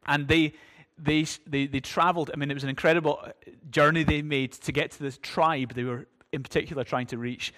And 0.06 0.28
they, 0.28 0.54
they, 1.02 1.26
they, 1.48 1.68
they 1.68 1.80
traveled, 1.80 2.32
I 2.34 2.38
mean, 2.38 2.52
it 2.52 2.54
was 2.54 2.64
an 2.64 2.70
incredible 2.70 3.20
uh, 3.24 3.32
journey 3.70 4.04
they 4.04 4.22
made 4.22 4.54
to 4.54 4.72
get 4.72 4.92
to 4.92 5.04
this 5.04 5.18
tribe 5.18 5.74
they 5.74 5.84
were 5.84 6.08
in 6.32 6.44
particular 6.44 6.84
trying 6.84 7.08
to 7.08 7.18
reach. 7.18 7.54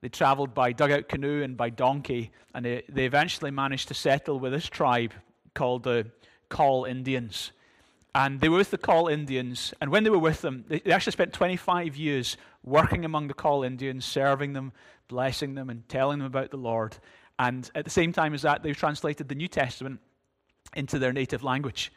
They 0.00 0.08
traveled 0.08 0.52
by 0.54 0.72
dugout 0.72 1.08
canoe 1.08 1.42
and 1.42 1.56
by 1.56 1.70
donkey, 1.70 2.32
and 2.54 2.64
they, 2.64 2.82
they 2.88 3.04
eventually 3.04 3.50
managed 3.50 3.88
to 3.88 3.94
settle 3.94 4.38
with 4.38 4.52
this 4.52 4.66
tribe 4.66 5.12
called 5.54 5.84
the 5.84 6.10
Chol 6.50 6.88
Indians. 6.88 7.52
And 8.14 8.40
they 8.40 8.48
were 8.48 8.58
with 8.58 8.70
the 8.70 8.78
Chol 8.78 9.10
Indians. 9.10 9.72
And 9.80 9.90
when 9.90 10.04
they 10.04 10.10
were 10.10 10.18
with 10.18 10.42
them, 10.42 10.64
they, 10.68 10.80
they 10.80 10.92
actually 10.92 11.12
spent 11.12 11.32
25 11.32 11.96
years 11.96 12.36
working 12.62 13.04
among 13.04 13.28
the 13.28 13.34
Chol 13.34 13.64
Indians, 13.64 14.04
serving 14.04 14.52
them, 14.52 14.72
blessing 15.08 15.54
them, 15.54 15.70
and 15.70 15.88
telling 15.88 16.18
them 16.18 16.26
about 16.26 16.50
the 16.50 16.58
Lord. 16.58 16.96
And 17.38 17.70
at 17.74 17.84
the 17.84 17.90
same 17.90 18.12
time 18.12 18.34
as 18.34 18.42
that, 18.42 18.62
they 18.62 18.72
translated 18.72 19.28
the 19.28 19.34
New 19.34 19.48
Testament 19.48 20.00
into 20.74 20.98
their 20.98 21.12
native 21.12 21.42
language. 21.42 21.92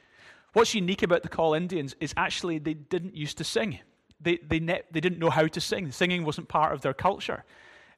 What's 0.56 0.74
unique 0.74 1.04
about 1.04 1.22
the 1.22 1.28
Chol 1.28 1.58
Indians 1.58 1.98
is 2.00 2.14
actually 2.16 2.60
they 2.60 2.76
didn't 2.76 3.14
used 3.14 3.38
to 3.40 3.44
sing. 3.44 3.80
They, 4.22 4.38
they, 4.38 4.62
ne- 4.62 4.84
they 4.90 5.02
didn't 5.02 5.20
know 5.20 5.30
how 5.30 5.48
to 5.48 5.60
sing. 5.60 5.92
Singing 5.92 6.24
wasn't 6.24 6.48
part 6.48 6.72
of 6.72 6.80
their 6.80 6.94
culture. 6.94 7.44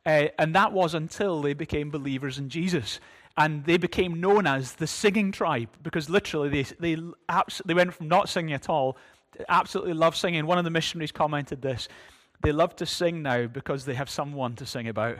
Uh, 0.04 0.30
and 0.40 0.56
that 0.56 0.74
was 0.74 0.96
until 0.96 1.40
they 1.40 1.54
became 1.54 1.92
believers 1.92 2.40
in 2.40 2.50
Jesus. 2.50 3.00
And 3.38 3.64
they 3.66 3.78
became 3.78 4.20
known 4.20 4.48
as 4.48 4.74
the 4.74 4.88
singing 4.88 5.32
tribe 5.32 5.70
because 5.84 6.10
literally 6.10 6.50
they, 6.50 6.96
they, 6.96 7.02
abs- 7.30 7.62
they 7.64 7.76
went 7.76 7.94
from 7.94 8.08
not 8.08 8.28
singing 8.28 8.54
at 8.54 8.70
all 8.70 8.98
to 9.34 9.52
absolutely 9.52 9.94
love 9.94 10.16
singing. 10.16 10.48
One 10.48 10.58
of 10.58 10.64
the 10.64 10.72
missionaries 10.72 11.12
commented 11.12 11.62
this 11.62 11.88
they 12.42 12.52
love 12.52 12.76
to 12.78 12.88
sing 12.88 13.22
now 13.22 13.46
because 13.46 13.86
they 13.86 13.94
have 13.94 14.10
someone 14.10 14.56
to 14.56 14.66
sing 14.66 14.88
about. 14.88 15.18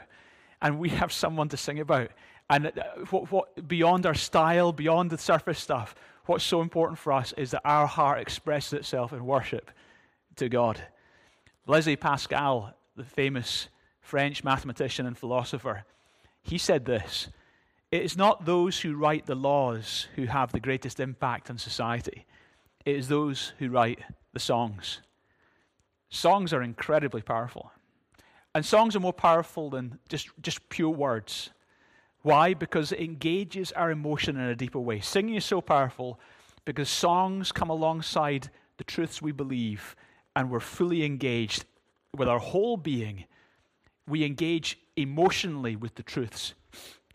And 0.60 0.80
we 0.80 0.90
have 0.90 1.14
someone 1.14 1.50
to 1.50 1.58
sing 1.58 1.80
about. 1.80 2.10
And 2.50 2.68
uh, 2.68 2.72
what, 3.12 3.32
what, 3.32 3.68
beyond 3.68 4.08
our 4.08 4.16
style, 4.16 4.72
beyond 4.72 5.12
the 5.12 5.20
surface 5.20 5.60
stuff, 5.60 5.94
what's 6.28 6.44
so 6.44 6.62
important 6.62 7.00
for 7.00 7.14
us 7.14 7.34
is 7.38 7.52
that 7.52 7.62
our 7.66 7.88
heart 7.88 8.20
expresses 8.20 8.74
itself 8.74 9.14
in 9.14 9.26
worship 9.26 9.72
to 10.36 10.50
God. 10.50 10.82
Blaise 11.66 11.96
Pascal, 11.98 12.74
the 12.96 13.04
famous 13.04 13.68
French 14.00 14.44
mathematician 14.44 15.06
and 15.06 15.18
philosopher, 15.18 15.84
he 16.42 16.58
said 16.58 16.86
this 16.86 17.30
It 17.92 18.04
is 18.04 18.18
not 18.18 18.46
those 18.46 18.80
who 18.80 18.96
write 18.96 19.26
the 19.26 19.36
laws 19.36 20.08
who 20.16 20.26
have 20.26 20.52
the 20.52 20.60
greatest 20.60 21.00
impact 21.00 21.50
on 21.50 21.58
society, 21.58 22.26
it 22.86 22.96
is 22.96 23.08
those 23.08 23.54
who 23.60 23.70
write 23.70 24.00
the 24.34 24.40
songs. 24.40 25.02
Songs 26.10 26.54
are 26.54 26.62
incredibly 26.62 27.22
powerful. 27.22 27.72
And 28.56 28.66
songs 28.66 28.96
are 28.96 29.02
more 29.02 29.14
powerful 29.14 29.70
than 29.70 30.00
just, 30.10 30.30
just 30.42 30.68
pure 30.70 30.90
words. 30.90 31.52
Why? 32.22 32.54
Because 32.54 32.92
it 32.92 33.00
engages 33.00 33.72
our 33.74 33.92
emotion 33.92 34.38
in 34.38 34.44
a 34.44 34.56
deeper 34.56 34.80
way. 34.80 35.00
Singing 35.00 35.36
is 35.36 35.46
so 35.46 35.62
powerful 35.62 36.20
because 36.66 36.90
songs 36.90 37.52
come 37.52 37.70
alongside 37.70 38.50
the 38.78 38.84
truths 38.84 39.22
we 39.22 39.32
believe 39.32 39.96
and 40.36 40.50
we're 40.50 40.60
fully 40.60 41.04
engaged 41.04 41.66
with 42.16 42.28
our 42.28 42.40
whole 42.40 42.78
being. 42.78 43.26
We 44.08 44.24
engage 44.24 44.78
emotionally 44.96 45.76
with 45.76 45.96
the 45.96 46.04
truths 46.04 46.54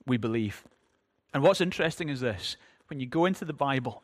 we 0.06 0.16
believe. 0.16 0.64
And 1.34 1.42
what's 1.42 1.60
interesting 1.60 2.08
is 2.08 2.20
this 2.20 2.56
when 2.88 3.00
you 3.00 3.06
go 3.06 3.26
into 3.26 3.44
the 3.44 3.52
Bible, 3.52 4.02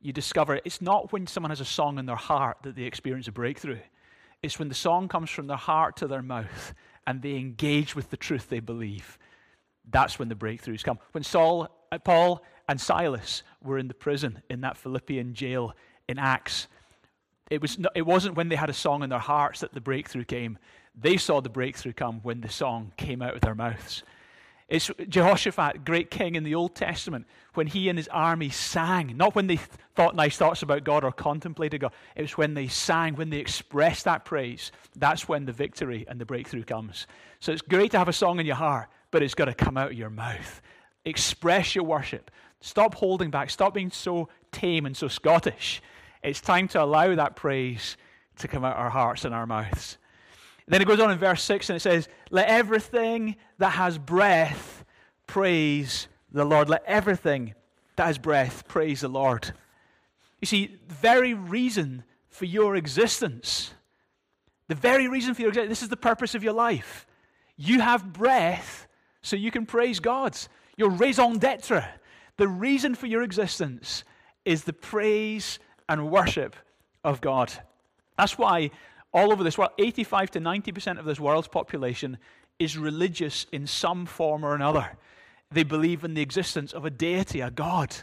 you 0.00 0.12
discover 0.12 0.60
it's 0.64 0.80
not 0.80 1.12
when 1.12 1.26
someone 1.26 1.50
has 1.50 1.60
a 1.60 1.64
song 1.64 1.98
in 1.98 2.06
their 2.06 2.16
heart 2.16 2.58
that 2.62 2.76
they 2.76 2.82
experience 2.82 3.28
a 3.28 3.32
breakthrough. 3.32 3.80
It's 4.42 4.58
when 4.58 4.68
the 4.68 4.74
song 4.74 5.08
comes 5.08 5.30
from 5.30 5.46
their 5.46 5.56
heart 5.56 5.96
to 5.96 6.06
their 6.06 6.22
mouth 6.22 6.74
and 7.06 7.22
they 7.22 7.36
engage 7.36 7.96
with 7.96 8.10
the 8.10 8.16
truth 8.16 8.48
they 8.48 8.60
believe. 8.60 9.18
That's 9.90 10.18
when 10.18 10.28
the 10.28 10.34
breakthroughs 10.34 10.82
come. 10.82 10.98
When 11.12 11.24
Saul, 11.24 11.68
uh, 11.92 11.98
Paul, 11.98 12.42
and 12.68 12.80
Silas 12.80 13.42
were 13.62 13.78
in 13.78 13.88
the 13.88 13.94
prison 13.94 14.42
in 14.48 14.62
that 14.62 14.76
Philippian 14.76 15.34
jail 15.34 15.74
in 16.08 16.18
Acts, 16.18 16.68
it, 17.50 17.60
was 17.60 17.78
not, 17.78 17.92
it 17.94 18.06
wasn't 18.06 18.36
when 18.36 18.48
they 18.48 18.56
had 18.56 18.70
a 18.70 18.74
song 18.74 19.02
in 19.02 19.10
their 19.10 19.18
hearts 19.18 19.60
that 19.60 19.74
the 19.74 19.80
breakthrough 19.80 20.24
came. 20.24 20.58
They 20.94 21.16
saw 21.16 21.40
the 21.40 21.50
breakthrough 21.50 21.92
come 21.92 22.20
when 22.22 22.40
the 22.40 22.48
song 22.48 22.92
came 22.96 23.20
out 23.20 23.34
of 23.34 23.40
their 23.40 23.54
mouths. 23.54 24.02
It's 24.66 24.90
Jehoshaphat, 25.08 25.84
great 25.84 26.10
king 26.10 26.36
in 26.36 26.42
the 26.42 26.54
Old 26.54 26.74
Testament, 26.74 27.26
when 27.52 27.66
he 27.66 27.90
and 27.90 27.98
his 27.98 28.08
army 28.08 28.48
sang, 28.48 29.14
not 29.14 29.34
when 29.34 29.46
they 29.46 29.58
thought 29.94 30.16
nice 30.16 30.38
thoughts 30.38 30.62
about 30.62 30.84
God 30.84 31.04
or 31.04 31.12
contemplated 31.12 31.82
God. 31.82 31.92
It 32.16 32.22
was 32.22 32.38
when 32.38 32.54
they 32.54 32.68
sang, 32.68 33.14
when 33.14 33.28
they 33.28 33.36
expressed 33.38 34.04
that 34.04 34.24
praise. 34.24 34.72
That's 34.96 35.28
when 35.28 35.44
the 35.44 35.52
victory 35.52 36.06
and 36.08 36.18
the 36.18 36.24
breakthrough 36.24 36.64
comes. 36.64 37.06
So 37.40 37.52
it's 37.52 37.60
great 37.60 37.90
to 37.90 37.98
have 37.98 38.08
a 38.08 38.12
song 38.12 38.40
in 38.40 38.46
your 38.46 38.56
heart, 38.56 38.88
but 39.14 39.22
it's 39.22 39.36
got 39.36 39.44
to 39.44 39.54
come 39.54 39.76
out 39.76 39.92
of 39.92 39.96
your 39.96 40.10
mouth. 40.10 40.60
Express 41.04 41.76
your 41.76 41.84
worship. 41.84 42.32
Stop 42.60 42.96
holding 42.96 43.30
back. 43.30 43.48
Stop 43.48 43.72
being 43.72 43.92
so 43.92 44.28
tame 44.50 44.86
and 44.86 44.96
so 44.96 45.06
Scottish. 45.06 45.80
It's 46.24 46.40
time 46.40 46.66
to 46.68 46.82
allow 46.82 47.14
that 47.14 47.36
praise 47.36 47.96
to 48.38 48.48
come 48.48 48.64
out 48.64 48.72
of 48.72 48.80
our 48.80 48.90
hearts 48.90 49.24
and 49.24 49.32
our 49.32 49.46
mouths. 49.46 49.98
Then 50.66 50.82
it 50.82 50.88
goes 50.88 50.98
on 50.98 51.12
in 51.12 51.18
verse 51.18 51.44
6 51.44 51.70
and 51.70 51.76
it 51.76 51.80
says, 51.80 52.08
Let 52.32 52.48
everything 52.48 53.36
that 53.58 53.74
has 53.74 53.98
breath 53.98 54.84
praise 55.28 56.08
the 56.32 56.44
Lord. 56.44 56.68
Let 56.68 56.82
everything 56.84 57.54
that 57.94 58.06
has 58.08 58.18
breath 58.18 58.66
praise 58.66 59.02
the 59.02 59.08
Lord. 59.08 59.52
You 60.40 60.46
see, 60.46 60.76
the 60.88 60.94
very 60.94 61.34
reason 61.34 62.02
for 62.30 62.46
your 62.46 62.74
existence, 62.74 63.74
the 64.66 64.74
very 64.74 65.06
reason 65.06 65.34
for 65.34 65.42
your 65.42 65.50
existence, 65.50 65.70
this 65.70 65.82
is 65.84 65.88
the 65.88 65.96
purpose 65.96 66.34
of 66.34 66.42
your 66.42 66.52
life. 66.52 67.06
You 67.56 67.78
have 67.78 68.12
breath 68.12 68.83
so 69.24 69.36
you 69.36 69.50
can 69.50 69.66
praise 69.66 69.98
God. 70.00 70.36
Your 70.76 70.90
raison 70.90 71.38
d'etre, 71.38 71.82
the 72.36 72.46
reason 72.46 72.94
for 72.94 73.06
your 73.06 73.22
existence 73.22 74.04
is 74.44 74.64
the 74.64 74.72
praise 74.72 75.58
and 75.88 76.10
worship 76.10 76.54
of 77.02 77.20
God. 77.20 77.50
That's 78.18 78.36
why 78.36 78.70
all 79.12 79.32
over 79.32 79.42
this 79.42 79.56
world, 79.56 79.72
85 79.78 80.32
to 80.32 80.40
90% 80.40 80.98
of 80.98 81.06
this 81.06 81.18
world's 81.18 81.48
population 81.48 82.18
is 82.58 82.76
religious 82.76 83.46
in 83.50 83.66
some 83.66 84.04
form 84.04 84.44
or 84.44 84.54
another. 84.54 84.90
They 85.50 85.62
believe 85.62 86.04
in 86.04 86.14
the 86.14 86.22
existence 86.22 86.72
of 86.72 86.84
a 86.84 86.90
deity, 86.90 87.40
a 87.40 87.50
God. 87.50 87.94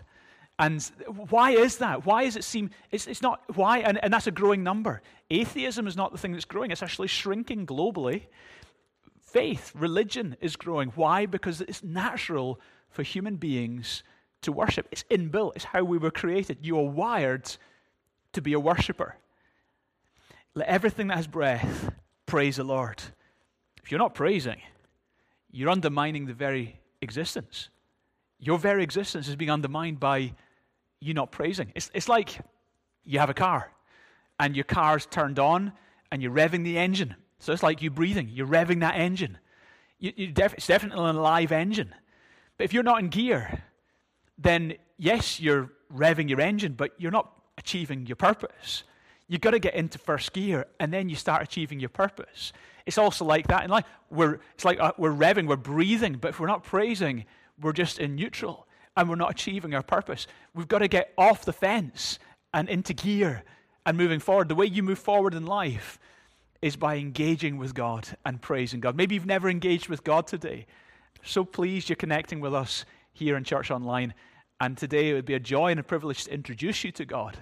And 0.58 0.82
why 1.30 1.52
is 1.52 1.78
that? 1.78 2.06
Why 2.06 2.26
does 2.26 2.36
it 2.36 2.44
seem, 2.44 2.72
it's, 2.90 3.08
it's 3.08 3.22
not, 3.22 3.42
why? 3.56 3.80
And, 3.80 4.04
and 4.04 4.12
that's 4.12 4.28
a 4.28 4.32
growing 4.32 4.64
number. 4.64 5.02
Atheism 5.30 5.86
is 5.86 5.96
not 5.96 6.12
the 6.12 6.18
thing 6.18 6.32
that's 6.32 6.46
growing, 6.46 6.72
it's 6.72 6.84
actually 6.84 7.10
shrinking 7.10 7.68
globally. 7.68 8.24
Faith, 9.32 9.72
religion 9.74 10.36
is 10.42 10.58
growing. 10.58 10.90
Why? 10.90 11.26
Because 11.26 11.62
it's 11.62 11.84
natural 11.84 12.60
for 12.90 13.02
human 13.04 13.38
beings 13.38 14.04
to 14.42 14.52
worship. 14.52 14.90
It's 14.92 15.06
inbuilt, 15.10 15.56
it's 15.56 15.66
how 15.66 15.86
we 15.86 15.98
were 15.98 16.12
created. 16.12 16.58
You 16.62 16.78
are 16.80 16.90
wired 16.90 17.50
to 18.34 18.42
be 18.42 18.52
a 18.52 18.60
worshiper. 18.60 19.16
Let 20.54 20.68
everything 20.68 21.08
that 21.08 21.16
has 21.16 21.28
breath 21.28 21.94
praise 22.26 22.58
the 22.58 22.66
Lord. 22.66 23.02
If 23.82 23.90
you're 23.90 24.00
not 24.00 24.16
praising, 24.16 24.62
you're 25.50 25.70
undermining 25.70 26.26
the 26.26 26.34
very 26.34 26.82
existence. 27.02 27.70
Your 28.38 28.60
very 28.60 28.84
existence 28.84 29.30
is 29.30 29.38
being 29.38 29.52
undermined 29.52 30.00
by 30.00 30.34
you 31.00 31.14
not 31.14 31.32
praising. 31.32 31.72
It's, 31.74 31.90
it's 31.94 32.10
like 32.10 32.42
you 33.06 33.20
have 33.20 33.30
a 33.30 33.34
car 33.34 33.72
and 34.40 34.58
your 34.58 34.66
car's 34.66 35.06
turned 35.06 35.40
on 35.40 35.72
and 36.12 36.22
you're 36.22 36.34
revving 36.34 36.66
the 36.66 36.78
engine. 36.78 37.16
So 37.42 37.52
it's 37.52 37.64
like 37.64 37.82
you 37.82 37.90
breathing, 37.90 38.30
you're 38.32 38.48
revving 38.48 38.82
that 38.82 38.96
engine. 38.96 39.40
You, 39.98 40.14
you 40.16 40.28
def- 40.28 40.54
it's 40.54 40.68
definitely 40.68 41.10
an 41.10 41.16
alive 41.16 41.52
engine. 41.52 41.94
But 42.58 42.66
if 42.66 42.74
you're 42.74 42.84
not 42.84 43.00
in 43.00 43.10
gear, 43.10 43.64
then 44.38 44.76
yes, 44.98 45.40
you're 45.40 45.72
revving 45.92 46.30
your 46.30 46.40
engine, 46.40 46.74
but 46.74 46.92
you're 47.00 47.12
not 47.12 47.32
achieving 47.58 48.06
your 48.06 48.16
purpose. 48.16 48.84
You've 49.28 49.42
got 49.42 49.52
to 49.52 49.60
get 49.60 49.74
into 49.74 49.98
first 49.98 50.34
gear, 50.34 50.68
and 50.80 50.94
then 50.94 51.10
you 51.10 51.16
start 51.16 51.42
achieving 51.42 51.80
your 51.80 51.90
purpose. 51.90 52.54
It's 52.86 53.00
also 53.00 53.26
like 53.26 53.48
that 53.48 53.64
in 53.64 53.72
life. 53.72 53.86
We're, 54.12 54.40
it's 54.54 54.66
like 54.66 54.80
uh, 54.80 54.92
we're 54.98 55.14
revving, 55.14 55.48
we're 55.48 55.56
breathing, 55.56 56.18
but 56.22 56.30
if 56.30 56.40
we're 56.40 56.48
not 56.48 56.64
praising, 56.64 57.26
we're 57.60 57.74
just 57.74 57.98
in 57.98 58.16
neutral 58.16 58.68
and 58.96 59.10
we're 59.10 59.16
not 59.16 59.32
achieving 59.32 59.74
our 59.74 59.84
purpose. 59.84 60.28
We've 60.54 60.68
got 60.68 60.80
to 60.80 60.88
get 60.88 61.12
off 61.18 61.44
the 61.46 61.54
fence 61.54 62.20
and 62.54 62.70
into 62.70 62.94
gear 62.94 63.44
and 63.86 63.98
moving 63.98 64.20
forward. 64.20 64.48
The 64.48 64.56
way 64.56 64.68
you 64.68 64.84
move 64.84 65.00
forward 65.00 65.34
in 65.34 65.46
life 65.46 65.98
is 66.62 66.76
by 66.76 66.96
engaging 66.98 67.58
with 67.58 67.74
God 67.74 68.08
and 68.26 68.42
praising 68.42 68.80
God. 68.80 68.96
Maybe 68.96 69.16
you've 69.16 69.26
never 69.26 69.50
engaged 69.50 69.90
with 69.90 70.04
God 70.04 70.28
today. 70.28 70.68
So 71.24 71.44
pleased 71.44 71.90
you're 71.90 71.96
connecting 71.96 72.40
with 72.40 72.54
us 72.54 72.86
here 73.14 73.36
in 73.38 73.44
Church 73.44 73.72
Online. 73.72 74.14
And 74.60 74.78
today 74.78 75.10
it 75.10 75.14
would 75.14 75.26
be 75.26 75.34
a 75.34 75.40
joy 75.40 75.72
and 75.72 75.80
a 75.80 75.84
privilege 75.84 76.26
to 76.26 76.34
introduce 76.34 76.84
you 76.84 76.92
to 76.94 77.06
God 77.06 77.38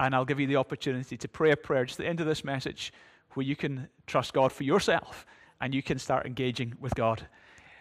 and 0.00 0.14
I'll 0.14 0.24
give 0.24 0.40
you 0.40 0.46
the 0.46 0.56
opportunity 0.56 1.16
to 1.18 1.28
pray 1.28 1.50
a 1.50 1.56
prayer 1.56 1.84
just 1.84 2.00
at 2.00 2.04
the 2.04 2.08
end 2.08 2.20
of 2.20 2.26
this 2.26 2.42
message 2.42 2.92
where 3.34 3.44
you 3.44 3.54
can 3.54 3.88
trust 4.06 4.32
God 4.32 4.50
for 4.50 4.64
yourself 4.64 5.26
and 5.60 5.74
you 5.74 5.82
can 5.82 5.98
start 5.98 6.26
engaging 6.26 6.74
with 6.80 6.94
God. 6.94 7.26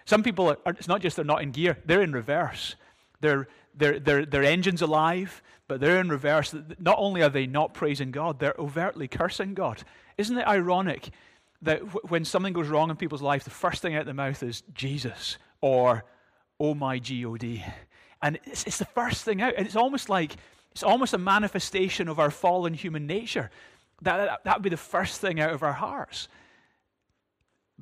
Some 0.05 0.22
people, 0.22 0.50
are, 0.50 0.58
it's 0.65 0.88
not 0.88 1.01
just 1.01 1.15
they're 1.15 1.25
not 1.25 1.41
in 1.41 1.51
gear, 1.51 1.77
they're 1.86 2.01
in 2.01 2.12
reverse. 2.12 2.75
Their, 3.22 3.48
their, 3.80 4.00
their, 4.00 4.26
their 4.26 4.44
engine's 4.44 4.82
alive, 4.82 5.42
but 5.68 5.80
they're 5.80 6.00
in 6.00 6.10
reverse. 6.10 6.54
Not 6.78 6.98
only 7.00 7.24
are 7.24 7.30
they 7.30 7.48
not 7.48 7.74
praising 7.74 8.12
God, 8.12 8.40
they're 8.40 8.56
overtly 8.60 9.08
cursing 9.08 9.54
God. 9.54 9.84
Isn't 10.18 10.38
it 10.38 10.48
ironic 10.48 11.10
that 11.62 11.80
w- 11.80 12.02
when 12.08 12.26
something 12.26 12.54
goes 12.54 12.68
wrong 12.68 12.90
in 12.90 12.98
people's 12.98 13.22
life, 13.22 13.44
the 13.44 13.50
first 13.50 13.82
thing 13.82 13.96
out 13.96 14.02
of 14.02 14.08
the 14.08 14.14
mouth 14.14 14.44
is 14.44 14.64
Jesus 14.74 15.38
or, 15.62 16.04
oh 16.60 16.74
my 16.74 17.00
God. 17.00 17.46
And 18.22 18.40
it's, 18.44 18.66
it's 18.66 18.78
the 18.78 18.86
first 18.86 19.24
thing 19.24 19.42
out. 19.42 19.54
And 19.58 19.66
it's 19.66 19.76
almost 19.76 20.10
like 20.10 20.36
it's 20.72 20.84
almost 20.84 21.14
a 21.14 21.18
manifestation 21.18 22.08
of 22.08 22.20
our 22.20 22.32
fallen 22.32 22.74
human 22.74 23.08
nature. 23.08 23.50
That, 24.02 24.44
that, 24.44 24.58
would 24.58 24.64
be 24.64 24.70
the 24.70 24.78
first 24.78 25.20
thing 25.20 25.40
out 25.40 25.52
of 25.52 25.64
our 25.64 25.74
hearts. 25.74 26.28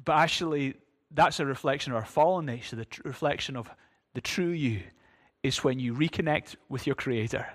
But 0.03 0.17
actually, 0.17 0.75
that's 1.11 1.39
a 1.39 1.45
reflection 1.45 1.91
of 1.91 1.97
our 1.97 2.05
fallen 2.05 2.45
nature. 2.45 2.75
The 2.75 2.85
tr- 2.85 3.01
reflection 3.03 3.55
of 3.55 3.69
the 4.13 4.21
true 4.21 4.49
you 4.49 4.81
is 5.47 5.63
when 5.63 5.79
you 5.79 5.93
reconnect 5.93 6.55
with 6.69 6.85
your 6.85 6.95
Creator 6.95 7.47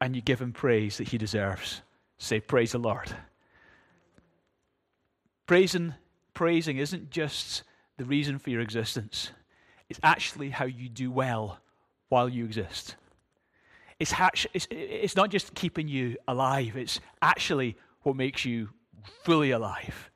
and 0.00 0.16
you 0.16 0.22
give 0.22 0.40
Him 0.40 0.52
praise 0.52 0.96
that 0.96 1.08
He 1.08 1.18
deserves. 1.18 1.82
Say, 2.18 2.40
Praise 2.40 2.72
the 2.72 2.78
Lord. 2.78 3.14
Praising, 5.46 5.94
praising 6.32 6.78
isn't 6.78 7.10
just 7.10 7.62
the 7.98 8.04
reason 8.04 8.38
for 8.38 8.50
your 8.50 8.62
existence, 8.62 9.30
it's 9.88 10.00
actually 10.02 10.50
how 10.50 10.64
you 10.64 10.88
do 10.88 11.10
well 11.10 11.60
while 12.08 12.28
you 12.28 12.44
exist. 12.44 12.96
It's, 14.00 14.12
it's, 14.52 14.66
it's 14.70 15.14
not 15.14 15.30
just 15.30 15.54
keeping 15.54 15.86
you 15.86 16.16
alive, 16.26 16.76
it's 16.76 16.98
actually 17.22 17.76
what 18.02 18.16
makes 18.16 18.44
you 18.44 18.70
fully 19.22 19.50
alive. 19.50 20.10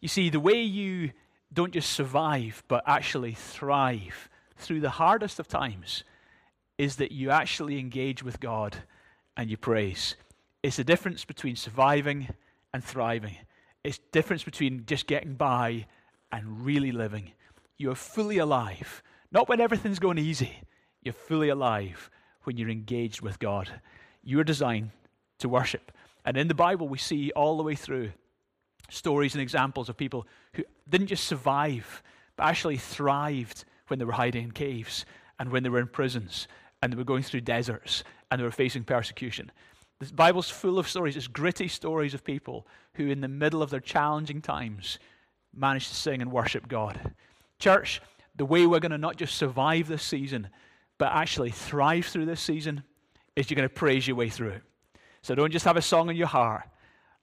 You 0.00 0.08
see, 0.08 0.30
the 0.30 0.40
way 0.40 0.62
you 0.62 1.10
don't 1.52 1.72
just 1.72 1.90
survive, 1.90 2.62
but 2.68 2.84
actually 2.86 3.34
thrive 3.34 4.28
through 4.56 4.80
the 4.80 4.90
hardest 4.90 5.38
of 5.38 5.48
times 5.48 6.04
is 6.78 6.96
that 6.96 7.12
you 7.12 7.30
actually 7.30 7.78
engage 7.78 8.22
with 8.22 8.40
God 8.40 8.76
and 9.36 9.50
you 9.50 9.56
praise. 9.56 10.16
It's 10.62 10.76
the 10.76 10.84
difference 10.84 11.24
between 11.24 11.56
surviving 11.56 12.28
and 12.72 12.82
thriving. 12.82 13.36
It's 13.82 13.98
the 13.98 14.04
difference 14.12 14.42
between 14.42 14.84
just 14.86 15.06
getting 15.06 15.34
by 15.34 15.86
and 16.32 16.64
really 16.64 16.90
living. 16.90 17.32
You 17.76 17.90
are 17.90 17.96
fully 17.96 18.38
alive. 18.38 19.02
Not 19.30 19.48
when 19.48 19.60
everything's 19.60 19.98
going 19.98 20.18
easy. 20.18 20.60
You're 21.02 21.12
fully 21.12 21.48
alive 21.48 22.10
when 22.44 22.56
you're 22.56 22.70
engaged 22.70 23.20
with 23.20 23.38
God. 23.38 23.68
You 24.22 24.40
are 24.40 24.44
designed 24.44 24.90
to 25.38 25.48
worship. 25.48 25.92
And 26.24 26.36
in 26.36 26.48
the 26.48 26.54
Bible, 26.54 26.88
we 26.88 26.98
see 26.98 27.30
all 27.32 27.56
the 27.56 27.62
way 27.62 27.74
through 27.74 28.12
stories 28.88 29.34
and 29.34 29.42
examples 29.42 29.88
of 29.88 29.96
people 29.96 30.26
who 30.54 30.64
didn't 30.88 31.08
just 31.08 31.24
survive, 31.24 32.02
but 32.36 32.44
actually 32.44 32.78
thrived 32.78 33.64
when 33.88 33.98
they 33.98 34.04
were 34.04 34.12
hiding 34.12 34.44
in 34.44 34.50
caves 34.50 35.04
and 35.38 35.50
when 35.50 35.62
they 35.62 35.68
were 35.68 35.80
in 35.80 35.88
prisons 35.88 36.48
and 36.84 36.92
they 36.92 36.98
were 36.98 37.04
going 37.04 37.22
through 37.22 37.40
deserts 37.40 38.04
and 38.30 38.38
they 38.38 38.44
were 38.44 38.50
facing 38.50 38.84
persecution. 38.84 39.50
The 40.00 40.12
Bible's 40.12 40.50
full 40.50 40.78
of 40.78 40.86
stories, 40.86 41.16
it's 41.16 41.26
gritty 41.26 41.66
stories 41.66 42.12
of 42.12 42.22
people 42.22 42.66
who, 42.92 43.08
in 43.08 43.22
the 43.22 43.28
middle 43.28 43.62
of 43.62 43.70
their 43.70 43.80
challenging 43.80 44.42
times, 44.42 44.98
managed 45.56 45.88
to 45.88 45.94
sing 45.94 46.20
and 46.20 46.30
worship 46.30 46.68
God. 46.68 47.14
Church, 47.58 48.02
the 48.36 48.44
way 48.44 48.66
we're 48.66 48.80
going 48.80 48.92
to 48.92 48.98
not 48.98 49.16
just 49.16 49.36
survive 49.36 49.88
this 49.88 50.02
season, 50.02 50.50
but 50.98 51.10
actually 51.10 51.52
thrive 51.52 52.04
through 52.04 52.26
this 52.26 52.42
season, 52.42 52.82
is 53.34 53.48
you're 53.48 53.56
going 53.56 53.66
to 53.66 53.74
praise 53.74 54.06
your 54.06 54.16
way 54.16 54.28
through. 54.28 54.60
So 55.22 55.34
don't 55.34 55.52
just 55.52 55.64
have 55.64 55.78
a 55.78 55.82
song 55.82 56.10
in 56.10 56.16
your 56.16 56.26
heart, 56.26 56.64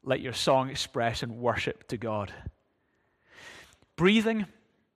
let 0.03 0.21
your 0.21 0.33
song 0.33 0.71
express 0.71 1.21
and 1.21 1.37
worship 1.37 1.87
to 1.89 1.97
God. 1.97 2.33
Breathing 3.95 4.47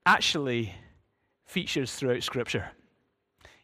actually 0.08 0.74
features 1.46 1.94
throughout 1.94 2.24
Scripture. 2.24 2.72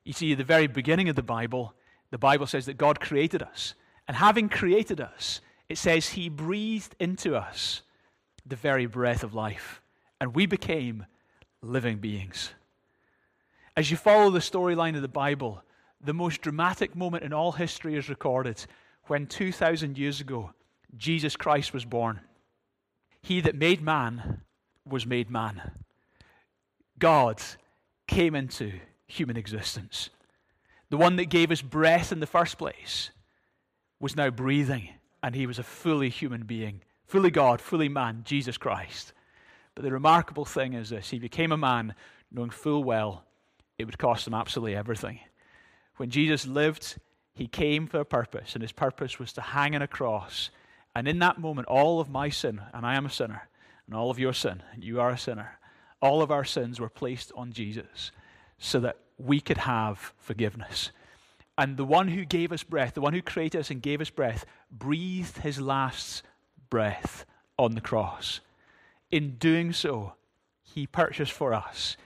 You 0.03 0.13
see, 0.13 0.31
at 0.31 0.37
the 0.37 0.43
very 0.43 0.67
beginning 0.67 1.09
of 1.09 1.15
the 1.15 1.23
Bible, 1.23 1.73
the 2.09 2.17
Bible 2.17 2.47
says 2.47 2.65
that 2.65 2.77
God 2.77 2.99
created 2.99 3.41
us. 3.41 3.73
And 4.07 4.17
having 4.17 4.49
created 4.49 4.99
us, 4.99 5.41
it 5.69 5.77
says 5.77 6.09
He 6.09 6.29
breathed 6.29 6.95
into 6.99 7.35
us 7.35 7.81
the 8.45 8.55
very 8.55 8.85
breath 8.85 9.23
of 9.23 9.33
life. 9.33 9.81
And 10.19 10.35
we 10.35 10.45
became 10.45 11.05
living 11.61 11.97
beings. 11.97 12.51
As 13.77 13.89
you 13.89 13.97
follow 13.97 14.29
the 14.29 14.39
storyline 14.39 14.95
of 14.95 15.01
the 15.01 15.07
Bible, 15.07 15.63
the 16.03 16.13
most 16.13 16.41
dramatic 16.41 16.95
moment 16.95 17.23
in 17.23 17.31
all 17.31 17.53
history 17.53 17.95
is 17.95 18.09
recorded 18.09 18.65
when 19.05 19.27
2,000 19.27 19.97
years 19.97 20.19
ago, 20.19 20.51
Jesus 20.97 21.35
Christ 21.35 21.73
was 21.73 21.85
born. 21.85 22.19
He 23.21 23.39
that 23.41 23.55
made 23.55 23.81
man 23.81 24.41
was 24.85 25.05
made 25.05 25.29
man. 25.29 25.61
God 26.97 27.41
came 28.07 28.35
into 28.35 28.73
human 29.11 29.37
existence. 29.37 30.09
The 30.89 30.97
one 30.97 31.15
that 31.17 31.25
gave 31.25 31.51
us 31.51 31.61
breath 31.61 32.11
in 32.11 32.19
the 32.19 32.27
first 32.27 32.57
place 32.57 33.11
was 33.99 34.15
now 34.15 34.29
breathing, 34.29 34.89
and 35.23 35.35
he 35.35 35.45
was 35.45 35.59
a 35.59 35.63
fully 35.63 36.09
human 36.09 36.43
being, 36.43 36.81
fully 37.05 37.31
God, 37.31 37.61
fully 37.61 37.89
man, 37.89 38.23
Jesus 38.25 38.57
Christ. 38.57 39.13
But 39.75 39.83
the 39.83 39.91
remarkable 39.91 40.45
thing 40.45 40.73
is 40.73 40.89
this 40.89 41.09
he 41.09 41.19
became 41.19 41.51
a 41.51 41.57
man 41.57 41.95
knowing 42.31 42.49
full 42.49 42.83
well 42.83 43.23
it 43.77 43.85
would 43.85 43.97
cost 43.97 44.27
him 44.27 44.33
absolutely 44.33 44.75
everything. 44.75 45.19
When 45.97 46.09
Jesus 46.09 46.45
lived, 46.45 46.97
he 47.33 47.47
came 47.47 47.87
for 47.87 47.99
a 47.99 48.05
purpose, 48.05 48.53
and 48.53 48.61
his 48.61 48.71
purpose 48.71 49.19
was 49.19 49.33
to 49.33 49.41
hang 49.41 49.75
on 49.75 49.81
a 49.81 49.87
cross. 49.87 50.49
And 50.95 51.07
in 51.07 51.19
that 51.19 51.39
moment, 51.39 51.67
all 51.67 51.99
of 51.99 52.09
my 52.09 52.29
sin, 52.29 52.61
and 52.73 52.85
I 52.85 52.95
am 52.95 53.05
a 53.05 53.09
sinner, 53.09 53.47
and 53.85 53.95
all 53.95 54.11
of 54.11 54.19
your 54.19 54.33
sin, 54.33 54.61
and 54.73 54.83
you 54.83 54.99
are 54.99 55.09
a 55.09 55.17
sinner, 55.17 55.57
all 56.01 56.21
of 56.21 56.31
our 56.31 56.43
sins 56.43 56.79
were 56.79 56.89
placed 56.89 57.31
on 57.35 57.53
Jesus 57.53 58.11
so 58.57 58.79
that 58.79 58.97
we 59.23 59.39
could 59.39 59.57
have 59.57 60.13
forgiveness. 60.17 60.91
And 61.57 61.77
the 61.77 61.85
one 61.85 62.07
who 62.07 62.25
gave 62.25 62.51
us 62.51 62.63
breath, 62.63 62.93
the 62.93 63.01
one 63.01 63.13
who 63.13 63.21
created 63.21 63.59
us 63.59 63.69
and 63.69 63.81
gave 63.81 64.01
us 64.01 64.09
breath, 64.09 64.45
breathed 64.71 65.39
his 65.39 65.59
last 65.59 66.23
breath 66.69 67.25
on 67.57 67.75
the 67.75 67.81
cross. 67.81 68.39
In 69.11 69.35
doing 69.35 69.73
so, 69.73 70.13
he 70.63 70.87
purchased 70.87 71.33
for 71.33 71.53
us 71.53 71.97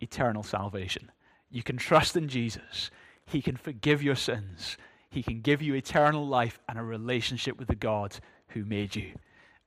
eternal 0.00 0.42
salvation. 0.42 1.10
You 1.50 1.62
can 1.62 1.76
trust 1.76 2.16
in 2.16 2.28
Jesus. 2.28 2.90
He 3.24 3.40
can 3.40 3.56
forgive 3.56 4.02
your 4.02 4.16
sins. 4.16 4.76
He 5.10 5.22
can 5.22 5.40
give 5.40 5.62
you 5.62 5.74
eternal 5.74 6.26
life 6.26 6.58
and 6.68 6.78
a 6.78 6.82
relationship 6.82 7.58
with 7.58 7.68
the 7.68 7.74
God 7.74 8.18
who 8.48 8.64
made 8.64 8.96
you. 8.96 9.12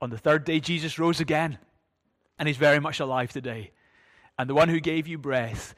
On 0.02 0.10
the 0.10 0.18
third 0.18 0.44
day, 0.44 0.60
Jesus 0.60 1.00
rose 1.00 1.20
again, 1.20 1.58
and 2.38 2.48
he's 2.48 2.58
very 2.58 2.80
much 2.80 3.00
alive 3.00 3.32
today. 3.32 3.72
And 4.38 4.50
the 4.50 4.56
one 4.56 4.70
who 4.70 4.80
gave 4.80 5.08
you 5.08 5.18
breath 5.18 5.76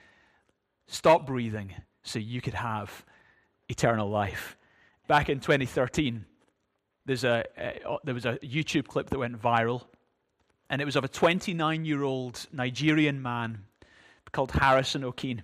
stopped 0.88 1.26
breathing 1.26 1.74
so 2.04 2.20
you 2.20 2.42
could 2.42 2.54
have 2.54 3.06
eternal 3.70 4.10
life. 4.10 4.58
Back 5.08 5.30
in 5.30 5.40
2013, 5.40 6.26
there's 7.06 7.24
a, 7.24 7.44
a, 7.58 7.98
there 8.04 8.14
was 8.14 8.26
a 8.26 8.38
YouTube 8.38 8.88
clip 8.88 9.10
that 9.10 9.20
went 9.20 9.42
viral, 9.42 9.84
and 10.70 10.82
it 10.82 10.86
was 10.86 10.96
of 10.96 11.04
a 11.04 11.10
29 11.10 11.86
year 11.86 12.04
old 12.04 12.46
Nigerian 12.52 13.22
man 13.22 13.66
called 14.32 14.52
Harrison 14.52 15.04
Okene. 15.04 15.42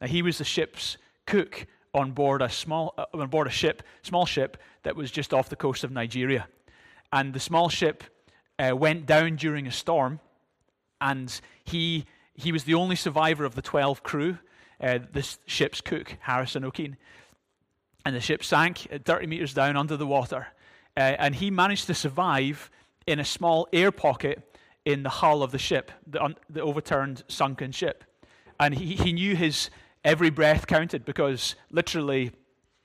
Now, 0.00 0.06
he 0.06 0.22
was 0.22 0.38
the 0.38 0.44
ship's 0.44 0.96
cook 1.26 1.66
on 1.92 2.12
board 2.12 2.42
a 2.42 2.48
small 2.48 2.94
uh, 2.96 3.04
on 3.14 3.28
board 3.28 3.46
a 3.46 3.50
ship, 3.50 3.82
small 4.02 4.26
ship 4.26 4.56
that 4.82 4.96
was 4.96 5.10
just 5.10 5.34
off 5.34 5.48
the 5.48 5.56
coast 5.56 5.84
of 5.84 5.90
Nigeria, 5.90 6.48
and 7.12 7.34
the 7.34 7.40
small 7.40 7.68
ship 7.68 8.04
uh, 8.58 8.74
went 8.74 9.06
down 9.06 9.36
during 9.36 9.66
a 9.66 9.72
storm, 9.72 10.20
and 11.00 11.40
he 11.64 12.06
he 12.34 12.52
was 12.52 12.64
the 12.64 12.74
only 12.74 12.96
survivor 12.96 13.44
of 13.44 13.54
the 13.54 13.62
12 13.62 14.02
crew. 14.02 14.38
Uh, 14.80 14.98
this 15.12 15.38
ship's 15.46 15.80
cook, 15.80 16.16
Harrison 16.20 16.62
Okene, 16.62 16.96
and 18.04 18.16
the 18.16 18.20
ship 18.20 18.42
sank 18.42 18.88
30 19.04 19.26
meters 19.26 19.52
down 19.52 19.76
under 19.76 19.96
the 19.96 20.06
water, 20.06 20.46
uh, 20.96 21.00
and 21.00 21.34
he 21.34 21.50
managed 21.50 21.86
to 21.86 21.94
survive 21.94 22.70
in 23.06 23.18
a 23.18 23.24
small 23.24 23.68
air 23.72 23.92
pocket 23.92 24.56
in 24.84 25.02
the 25.02 25.08
hull 25.08 25.42
of 25.42 25.50
the 25.50 25.58
ship, 25.58 25.90
the, 26.06 26.22
un- 26.22 26.36
the 26.48 26.60
overturned, 26.60 27.22
sunken 27.28 27.72
ship. 27.72 28.04
And 28.58 28.74
he, 28.74 28.96
he 28.96 29.12
knew 29.12 29.36
his 29.36 29.70
every 30.04 30.30
breath 30.30 30.66
counted 30.66 31.04
because 31.04 31.54
literally 31.70 32.32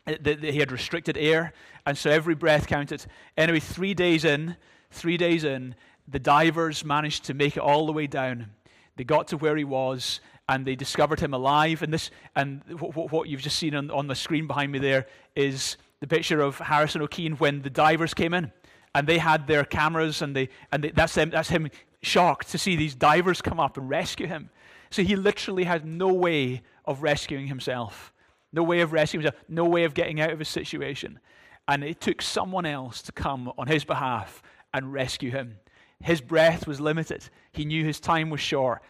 uh, 0.07 0.15
the, 0.21 0.35
the, 0.35 0.51
he 0.51 0.59
had 0.59 0.71
restricted 0.71 1.17
air, 1.17 1.53
and 1.85 1.97
so 1.97 2.09
every 2.09 2.35
breath 2.35 2.67
counted. 2.67 3.05
Anyway, 3.37 3.59
three 3.59 3.93
days 3.93 4.25
in, 4.25 4.57
three 4.91 5.17
days 5.17 5.43
in, 5.43 5.75
the 6.07 6.19
divers 6.19 6.83
managed 6.85 7.25
to 7.25 7.33
make 7.33 7.57
it 7.57 7.61
all 7.61 7.85
the 7.85 7.93
way 7.93 8.07
down. 8.07 8.51
They 8.95 9.03
got 9.03 9.27
to 9.29 9.37
where 9.37 9.55
he 9.55 9.63
was, 9.63 10.19
and 10.47 10.65
they 10.65 10.75
discovered 10.75 11.19
him 11.19 11.33
alive. 11.33 11.81
And 11.81 11.93
this, 11.93 12.11
and 12.35 12.61
what, 12.79 13.11
what 13.11 13.27
you've 13.27 13.41
just 13.41 13.57
seen 13.57 13.75
on, 13.75 13.89
on 13.91 14.07
the 14.07 14.15
screen 14.15 14.47
behind 14.47 14.71
me 14.71 14.79
there 14.79 15.07
is 15.35 15.77
the 15.99 16.07
picture 16.07 16.41
of 16.41 16.57
Harrison 16.59 17.01
Okene 17.01 17.39
when 17.39 17.61
the 17.61 17.69
divers 17.69 18.13
came 18.13 18.33
in, 18.33 18.51
and 18.93 19.07
they 19.07 19.17
had 19.17 19.47
their 19.47 19.65
cameras, 19.65 20.21
and 20.21 20.35
they, 20.35 20.49
and 20.71 20.83
they, 20.83 20.91
that's 20.91 21.15
them, 21.15 21.29
that's 21.29 21.49
him 21.49 21.69
shocked 22.01 22.49
to 22.51 22.57
see 22.57 22.75
these 22.75 22.95
divers 22.95 23.41
come 23.41 23.59
up 23.59 23.77
and 23.77 23.89
rescue 23.89 24.27
him. 24.27 24.49
So 24.91 25.01
he 25.03 25.15
literally 25.15 25.63
had 25.63 25.85
no 25.85 26.13
way 26.13 26.61
of 26.85 27.01
rescuing 27.01 27.47
himself, 27.47 28.13
no 28.53 28.63
way 28.63 28.81
of 28.81 28.93
rescuing 28.93 29.23
himself, 29.23 29.43
no 29.49 29.65
way 29.65 29.83
of 29.83 29.93
getting 29.93 30.21
out 30.21 30.29
of 30.29 30.39
his 30.39 30.47
situation. 30.47 31.19
And 31.67 31.83
it 31.83 31.99
took 31.99 32.21
someone 32.21 32.65
else 32.65 33.01
to 33.03 33.11
come 33.11 33.51
on 33.57 33.67
his 33.67 33.83
behalf 33.83 34.43
and 34.73 34.93
rescue 34.93 35.31
him. 35.31 35.57
His 36.01 36.21
breath 36.21 36.67
was 36.67 36.79
limited, 36.79 37.27
he 37.51 37.65
knew 37.65 37.83
his 37.83 37.99
time 37.99 38.29
was 38.29 38.41
short, 38.41 38.83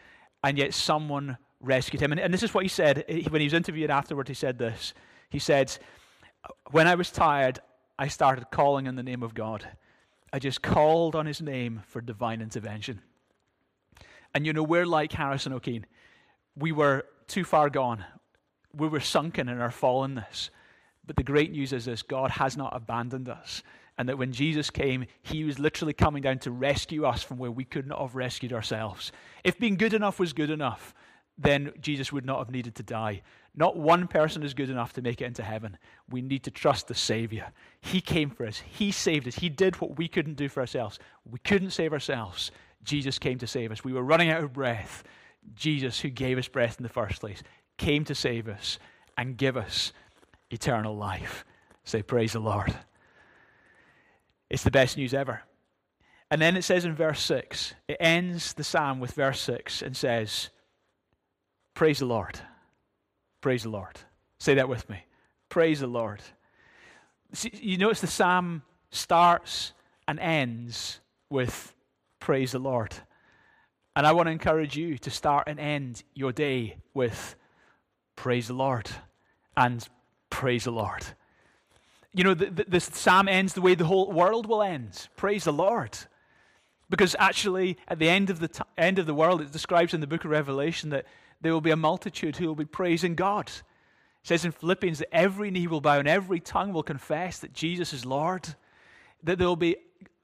and 0.44 0.58
yet 0.58 0.74
someone 0.74 1.38
rescued 1.65 2.01
him. 2.01 2.12
And, 2.12 2.19
and 2.19 2.34
this 2.34 2.43
is 2.43 2.54
what 2.54 2.63
he 2.63 2.69
said 2.69 3.06
eh, 3.08 3.23
when 3.30 3.41
he 3.41 3.45
was 3.45 3.54
interviewed 3.54 3.89
afterward. 3.89 4.28
He 4.28 4.34
said 4.34 4.58
this 4.58 4.93
He 5.30 5.39
said, 5.39 5.78
When 6.71 6.88
I 6.88 6.95
was 6.95 7.12
tired, 7.12 7.60
I 7.97 8.08
started 8.08 8.45
calling 8.51 8.88
in 8.88 8.95
the 8.95 9.04
name 9.04 9.23
of 9.23 9.34
God. 9.34 9.67
I 10.34 10.39
just 10.39 10.62
called 10.62 11.15
on 11.15 11.25
his 11.25 11.41
name 11.41 11.82
for 11.88 12.01
divine 12.01 12.41
intervention. 12.41 13.01
And 14.34 14.45
you 14.45 14.51
know, 14.51 14.63
we're 14.63 14.86
like 14.86 15.13
Harrison 15.13 15.54
Okene. 15.54 15.86
We 16.58 16.71
were 16.73 17.06
too 17.28 17.45
far 17.45 17.69
gone. 17.69 18.04
We 18.73 18.89
were 18.89 18.99
sunken 18.99 19.47
in 19.47 19.62
our 19.62 19.69
fallenness. 19.69 20.49
But 21.08 21.15
the 21.15 21.23
great 21.23 21.51
news 21.51 21.71
is 21.71 21.86
this 21.86 22.04
God 22.04 22.32
has 22.32 22.58
not 22.58 22.75
abandoned 22.75 23.30
us. 23.30 23.63
And 23.97 24.10
that 24.10 24.17
when 24.17 24.34
Jesus 24.34 24.69
came, 24.69 25.06
he 25.21 25.45
was 25.45 25.58
literally 25.58 25.93
coming 25.93 26.21
down 26.21 26.39
to 26.39 26.51
rescue 26.51 27.06
us 27.06 27.23
from 27.23 27.38
where 27.38 27.51
we 27.51 27.63
could 27.63 27.88
not 27.88 28.01
have 28.01 28.13
rescued 28.13 28.51
ourselves. 28.51 29.13
If 29.45 29.58
being 29.58 29.78
good 29.78 29.93
enough 29.93 30.19
was 30.19 30.34
good 30.34 30.49
enough, 30.49 30.93
then 31.38 31.71
Jesus 31.82 32.13
would 32.13 32.26
not 32.26 32.39
have 32.39 32.50
needed 32.50 32.76
to 32.76 32.84
die. 32.84 33.21
Not 33.56 33.78
one 33.78 34.08
person 34.08 34.43
is 34.43 34.54
good 34.54 34.69
enough 34.69 34.93
to 34.93 35.02
make 35.02 35.21
it 35.21 35.26
into 35.26 35.43
heaven. 35.43 35.78
We 36.10 36.21
need 36.21 36.43
to 36.43 36.52
trust 36.52 36.88
the 36.88 36.95
Savior. 36.95 37.52
He 37.82 38.02
came 38.02 38.30
for 38.30 38.45
us, 38.45 38.58
He 38.65 38.91
saved 38.91 39.28
us. 39.28 39.36
He 39.36 39.50
did 39.50 39.80
what 39.82 39.98
we 39.98 40.08
couldn't 40.08 40.36
do 40.36 40.50
for 40.50 40.62
ourselves. 40.62 41.00
We 41.30 41.39
couldn't 41.39 41.71
save 41.71 41.93
ourselves. 41.93 42.52
Jesus 42.84 43.19
came 43.19 43.38
to 43.39 43.48
save 43.48 43.71
us. 43.71 43.84
We 43.84 43.93
were 43.93 44.04
running 44.04 44.30
out 44.30 44.43
of 44.43 44.54
breath. 44.54 45.04
Jesus, 45.56 46.00
who 46.00 46.10
gave 46.10 46.38
us 46.38 46.48
breath 46.48 46.78
in 46.80 46.84
the 46.84 46.89
first 46.89 47.19
place, 47.19 47.43
came 47.78 48.04
to 48.06 48.15
save 48.15 48.48
us 48.48 48.80
and 49.17 49.38
give 49.38 49.58
us 49.58 49.91
eternal 50.50 50.95
life. 50.95 51.45
Say, 51.84 52.02
Praise 52.02 52.34
the 52.34 52.39
Lord. 52.39 52.74
It's 54.50 54.63
the 54.63 54.71
best 54.71 54.98
news 54.98 55.13
ever. 55.13 55.41
And 56.32 56.41
then 56.41 56.58
it 56.58 56.63
says 56.63 56.86
in 56.86 56.95
verse 56.95 57.21
6, 57.21 57.76
it 57.88 57.98
ends 58.00 58.54
the 58.54 58.63
psalm 58.63 59.00
with 59.00 59.12
verse 59.12 59.39
6 59.41 59.82
and 59.82 59.95
says, 59.95 60.50
Praise 61.76 62.00
the 62.00 62.06
Lord. 62.06 62.40
Praise 63.42 63.64
the 63.64 63.70
Lord. 63.70 64.00
Say 64.40 64.56
that 64.56 64.70
with 64.70 64.90
me. 64.90 65.06
Praise 65.50 65.82
the 65.82 65.88
Lord. 65.88 66.22
See, 67.34 67.52
you 67.54 67.78
notice 67.78 68.02
the 68.02 68.08
psalm 68.08 68.64
starts 68.90 69.74
and 70.08 70.20
ends 70.20 71.00
with 71.30 71.74
Praise 72.20 72.54
the 72.54 72.60
Lord. 72.60 72.96
And 73.96 74.08
I 74.08 74.14
want 74.14 74.28
to 74.28 74.32
encourage 74.32 74.76
you 74.76 74.98
to 75.00 75.12
start 75.12 75.48
and 75.48 75.60
end 75.60 76.04
your 76.14 76.32
day 76.32 76.78
with 76.94 77.36
Praise 78.16 78.48
the 78.48 78.54
Lord 78.54 78.90
and 79.56 79.88
Praise 80.30 80.64
the 80.64 80.72
Lord. 80.72 81.06
You 82.14 82.24
know, 82.24 82.34
the, 82.34 82.46
the, 82.48 82.66
this 82.68 82.86
psalm 82.86 83.28
ends 83.28 83.54
the 83.54 83.62
way 83.62 83.76
the 83.76 83.86
whole 83.86 84.12
world 84.12 84.48
will 84.48 84.64
end. 84.64 85.10
Praise 85.18 85.44
the 85.44 85.54
Lord. 85.54 85.98
Because 86.90 87.16
actually, 87.20 87.78
at 87.88 88.00
the 88.00 88.10
end 88.10 88.30
of 88.30 88.40
the, 88.40 88.48
t- 88.48 88.64
end 88.78 88.98
of 88.98 89.06
the 89.06 89.14
world, 89.14 89.42
it 89.42 89.52
describes 89.52 89.94
in 89.94 90.02
the 90.02 90.08
book 90.08 90.24
of 90.24 90.32
Revelation 90.32 90.90
that 90.92 91.06
there 91.41 91.54
will 91.54 91.62
be 91.62 91.71
a 91.71 91.76
multitude 91.76 92.36
who 92.38 92.48
will 92.48 92.56
be 92.56 92.65
praising 92.65 93.15
God. 93.15 93.48
It 93.48 94.28
says 94.28 94.45
in 94.45 94.52
Philippians 94.52 95.00
that 95.00 95.13
every 95.13 95.52
knee 95.52 95.67
will 95.67 95.82
bow 95.82 96.00
and 96.00 96.08
every 96.08 96.39
tongue 96.39 96.74
will 96.74 96.84
confess 96.84 97.39
that 97.39 97.54
Jesus 97.54 97.93
is 97.93 98.06
Lord, 98.06 98.56
that 99.24 99.38
there 99.38 99.48
will 99.48 99.56
be 99.56 99.78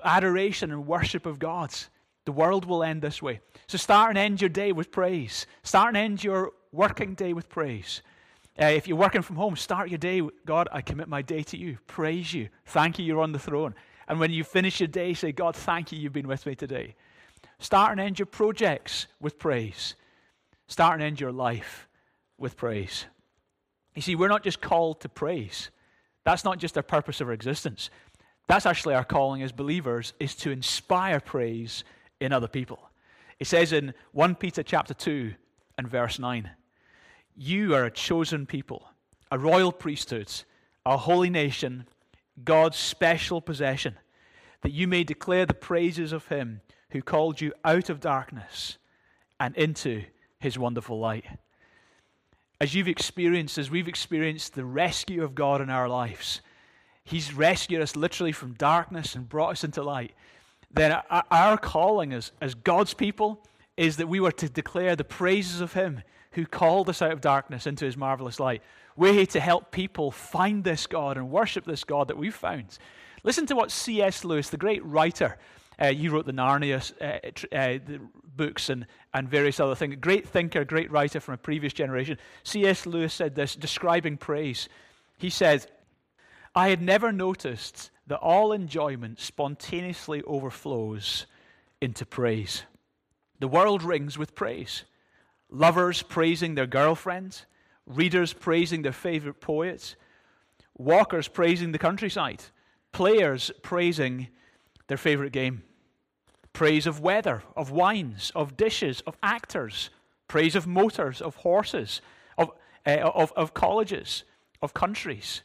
adoration 0.03 0.71
and 0.71 0.87
worship 0.87 1.25
of 1.25 1.39
God. 1.39 1.71
The 2.25 2.31
world 2.31 2.65
will 2.65 2.83
end 2.83 3.01
this 3.01 3.21
way. 3.21 3.41
So 3.67 3.77
start 3.77 4.09
and 4.09 4.17
end 4.17 4.41
your 4.41 4.49
day 4.49 4.71
with 4.71 4.91
praise. 4.91 5.47
Start 5.63 5.89
and 5.89 5.97
end 5.97 6.23
your 6.23 6.51
working 6.71 7.13
day 7.15 7.33
with 7.33 7.49
praise. 7.49 8.01
Uh, 8.61 8.65
if 8.65 8.87
you're 8.87 8.97
working 8.97 9.21
from 9.21 9.37
home, 9.37 9.55
start 9.55 9.89
your 9.89 9.97
day 9.97 10.21
with 10.21 10.33
God, 10.45 10.67
I 10.71 10.81
commit 10.81 11.07
my 11.07 11.21
day 11.21 11.41
to 11.43 11.57
you. 11.57 11.77
Praise 11.87 12.33
you. 12.33 12.49
Thank 12.65 12.99
you, 12.99 13.05
you're 13.05 13.21
on 13.21 13.31
the 13.31 13.39
throne. 13.39 13.75
And 14.07 14.19
when 14.19 14.31
you 14.31 14.43
finish 14.43 14.79
your 14.79 14.87
day, 14.87 15.13
say, 15.13 15.31
God, 15.31 15.55
thank 15.55 15.91
you, 15.91 15.97
you've 15.97 16.13
been 16.13 16.27
with 16.27 16.45
me 16.45 16.53
today. 16.53 16.95
Start 17.59 17.91
and 17.91 17.99
end 18.01 18.19
your 18.19 18.25
projects 18.25 19.07
with 19.19 19.39
praise. 19.39 19.95
Start 20.71 20.93
and 20.93 21.03
end 21.03 21.19
your 21.19 21.33
life 21.33 21.89
with 22.37 22.55
praise. 22.55 23.03
You 23.93 24.01
see, 24.01 24.15
we're 24.15 24.29
not 24.29 24.41
just 24.41 24.61
called 24.61 25.01
to 25.01 25.09
praise. 25.09 25.69
That's 26.23 26.45
not 26.45 26.59
just 26.59 26.77
our 26.77 26.83
purpose 26.83 27.19
of 27.19 27.27
our 27.27 27.33
existence. 27.33 27.89
That's 28.47 28.65
actually 28.65 28.95
our 28.95 29.03
calling 29.03 29.43
as 29.43 29.51
believers 29.51 30.13
is 30.17 30.33
to 30.35 30.49
inspire 30.49 31.19
praise 31.19 31.83
in 32.21 32.31
other 32.31 32.47
people. 32.47 32.89
It 33.37 33.47
says 33.47 33.73
in 33.73 33.93
1 34.13 34.35
Peter 34.35 34.63
chapter 34.63 34.93
2 34.93 35.33
and 35.77 35.89
verse 35.89 36.19
9, 36.19 36.49
you 37.35 37.75
are 37.75 37.83
a 37.83 37.91
chosen 37.91 38.45
people, 38.45 38.87
a 39.29 39.37
royal 39.37 39.73
priesthood, 39.73 40.31
a 40.85 40.95
holy 40.95 41.29
nation, 41.29 41.85
God's 42.45 42.77
special 42.77 43.41
possession, 43.41 43.97
that 44.61 44.71
you 44.71 44.87
may 44.87 45.03
declare 45.03 45.45
the 45.45 45.53
praises 45.53 46.13
of 46.13 46.27
him 46.27 46.61
who 46.91 47.01
called 47.01 47.41
you 47.41 47.51
out 47.65 47.89
of 47.89 47.99
darkness 47.99 48.77
and 49.37 49.53
into 49.57 50.03
his 50.41 50.59
wonderful 50.59 50.99
light. 50.99 51.25
As 52.59 52.75
you've 52.75 52.87
experienced, 52.87 53.57
as 53.57 53.71
we've 53.71 53.87
experienced 53.87 54.53
the 54.53 54.65
rescue 54.65 55.23
of 55.23 55.33
God 55.33 55.61
in 55.61 55.69
our 55.69 55.87
lives, 55.87 56.41
He's 57.03 57.33
rescued 57.33 57.81
us 57.81 57.95
literally 57.95 58.31
from 58.31 58.53
darkness 58.53 59.15
and 59.15 59.27
brought 59.27 59.51
us 59.51 59.63
into 59.63 59.81
light. 59.83 60.13
Then 60.73 61.01
our 61.09 61.57
calling 61.57 62.13
as, 62.13 62.31
as 62.39 62.53
God's 62.53 62.93
people 62.93 63.43
is 63.75 63.97
that 63.97 64.07
we 64.07 64.19
were 64.19 64.31
to 64.33 64.49
declare 64.49 64.95
the 64.95 65.03
praises 65.03 65.61
of 65.61 65.73
Him 65.73 66.03
who 66.33 66.45
called 66.45 66.89
us 66.89 67.01
out 67.01 67.11
of 67.11 67.21
darkness 67.21 67.67
into 67.67 67.85
His 67.85 67.97
marvelous 67.97 68.39
light. 68.39 68.61
We're 68.95 69.13
here 69.13 69.25
to 69.27 69.39
help 69.39 69.71
people 69.71 70.11
find 70.11 70.63
this 70.63 70.87
God 70.87 71.17
and 71.17 71.31
worship 71.31 71.65
this 71.65 71.83
God 71.83 72.07
that 72.07 72.17
we've 72.17 72.35
found. 72.35 72.77
Listen 73.23 73.45
to 73.47 73.55
what 73.55 73.71
C.S. 73.71 74.23
Lewis, 74.23 74.49
the 74.49 74.57
great 74.57 74.83
writer, 74.85 75.37
uh, 75.81 75.87
you 75.87 76.11
wrote 76.11 76.25
the 76.25 76.33
Narnia 76.33 76.93
uh, 77.01 77.55
uh, 77.55 77.79
the 77.85 77.99
books 78.35 78.69
and, 78.69 78.85
and 79.13 79.27
various 79.27 79.59
other 79.59 79.75
things. 79.75 79.95
Great 79.99 80.27
thinker, 80.27 80.63
great 80.63 80.91
writer 80.91 81.19
from 81.19 81.33
a 81.33 81.37
previous 81.37 81.73
generation. 81.73 82.17
C.S. 82.43 82.85
Lewis 82.85 83.13
said 83.13 83.35
this, 83.35 83.55
describing 83.55 84.17
praise. 84.17 84.69
He 85.17 85.29
said, 85.29 85.65
I 86.53 86.69
had 86.69 86.81
never 86.81 87.11
noticed 87.11 87.91
that 88.07 88.19
all 88.19 88.51
enjoyment 88.51 89.19
spontaneously 89.19 90.21
overflows 90.23 91.25
into 91.81 92.05
praise. 92.05 92.63
The 93.39 93.47
world 93.47 93.81
rings 93.81 94.17
with 94.17 94.35
praise. 94.35 94.83
Lovers 95.49 96.03
praising 96.03 96.55
their 96.55 96.67
girlfriends, 96.67 97.45
readers 97.85 98.33
praising 98.33 98.83
their 98.83 98.93
favorite 98.93 99.41
poets, 99.41 99.95
walkers 100.77 101.27
praising 101.27 101.71
the 101.71 101.79
countryside, 101.79 102.43
players 102.91 103.51
praising 103.63 104.27
their 104.87 104.97
favorite 104.97 105.33
game 105.33 105.63
praise 106.53 106.85
of 106.87 106.99
weather, 106.99 107.43
of 107.55 107.71
wines, 107.71 108.31
of 108.35 108.57
dishes, 108.57 109.01
of 109.01 109.17
actors, 109.23 109.89
praise 110.27 110.55
of 110.55 110.67
motors, 110.67 111.21
of 111.21 111.35
horses, 111.37 112.01
of, 112.37 112.51
uh, 112.85 112.97
of, 112.99 113.31
of 113.35 113.53
colleges, 113.53 114.23
of 114.61 114.73
countries, 114.73 115.41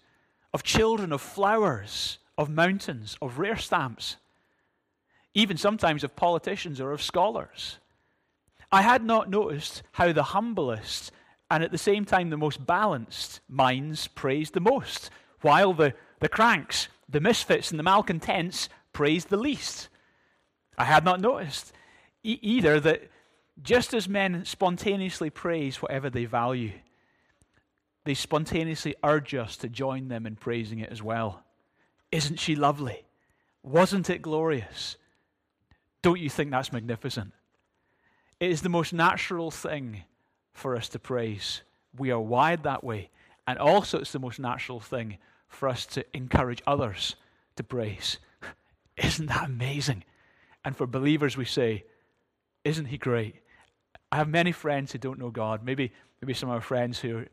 of 0.53 0.62
children, 0.62 1.12
of 1.12 1.21
flowers, 1.21 2.19
of 2.38 2.49
mountains, 2.49 3.16
of 3.23 3.38
rare 3.38 3.57
stamps, 3.57 4.16
even 5.35 5.57
sometimes 5.57 6.05
of 6.05 6.16
politicians 6.16 6.81
or 6.81 6.92
of 6.92 7.03
scholars. 7.03 7.79
I 8.73 8.83
had 8.83 9.05
not 9.05 9.31
noticed 9.31 9.83
how 9.92 10.12
the 10.12 10.23
humblest 10.23 11.12
and 11.51 11.62
at 11.62 11.71
the 11.71 11.79
same 11.79 12.05
time 12.05 12.31
the 12.31 12.37
most 12.37 12.64
balanced 12.66 13.40
minds 13.49 14.09
praised 14.09 14.55
the 14.55 14.61
most, 14.61 15.11
while 15.42 15.73
the, 15.73 15.95
the 16.21 16.29
cranks, 16.29 16.88
the 17.09 17.21
misfits, 17.21 17.71
and 17.71 17.79
the 17.79 17.85
malcontents 17.85 18.69
praised 18.92 19.29
the 19.29 19.37
least. 19.37 19.88
I 20.78 20.84
had 20.84 21.04
not 21.04 21.20
noticed 21.20 21.72
e- 22.22 22.38
either 22.42 22.80
that 22.80 23.10
just 23.62 23.94
as 23.94 24.08
men 24.08 24.44
spontaneously 24.44 25.30
praise 25.30 25.80
whatever 25.80 26.10
they 26.10 26.24
value, 26.26 26.72
they 28.04 28.14
spontaneously 28.14 28.94
urge 29.02 29.34
us 29.34 29.56
to 29.58 29.68
join 29.68 30.08
them 30.08 30.26
in 30.26 30.36
praising 30.36 30.78
it 30.78 30.90
as 30.90 31.02
well. 31.02 31.42
Isn't 32.12 32.38
she 32.38 32.54
lovely? 32.54 33.04
Wasn't 33.62 34.10
it 34.10 34.22
glorious? 34.22 34.96
Don't 36.02 36.20
you 36.20 36.30
think 36.30 36.50
that's 36.50 36.72
magnificent? 36.72 37.32
It 38.38 38.50
is 38.50 38.62
the 38.62 38.68
most 38.68 38.92
natural 38.92 39.50
thing 39.50 40.04
for 40.52 40.76
us 40.76 40.88
to 40.90 40.98
praise. 40.98 41.62
We 41.98 42.10
are 42.10 42.20
wired 42.20 42.62
that 42.62 42.84
way. 42.84 43.10
And 43.46 43.58
also, 43.58 43.98
it's 43.98 44.12
the 44.12 44.18
most 44.18 44.38
natural 44.38 44.80
thing 44.80 45.18
for 45.48 45.68
us 45.68 45.86
to 45.86 46.04
encourage 46.14 46.62
others 46.66 47.16
to 47.56 47.64
praise. 47.64 48.18
Isn't 48.96 49.26
that 49.26 49.46
amazing? 49.46 50.04
And 50.66 50.76
for 50.76 50.85
believers, 50.85 51.37
we 51.37 51.44
say, 51.44 51.85
Isn't 52.64 52.87
he 52.87 52.98
great? 52.98 53.37
I 54.11 54.16
have 54.16 54.29
many 54.29 54.50
friends 54.50 54.90
who 54.90 54.98
don't 54.98 55.18
know 55.20 55.31
God. 55.31 55.64
Maybe, 55.64 55.92
maybe 56.20 56.35
some 56.35 56.48
of 56.48 56.57
our 56.57 56.61
friends 56.61 56.98
who, 56.98 57.24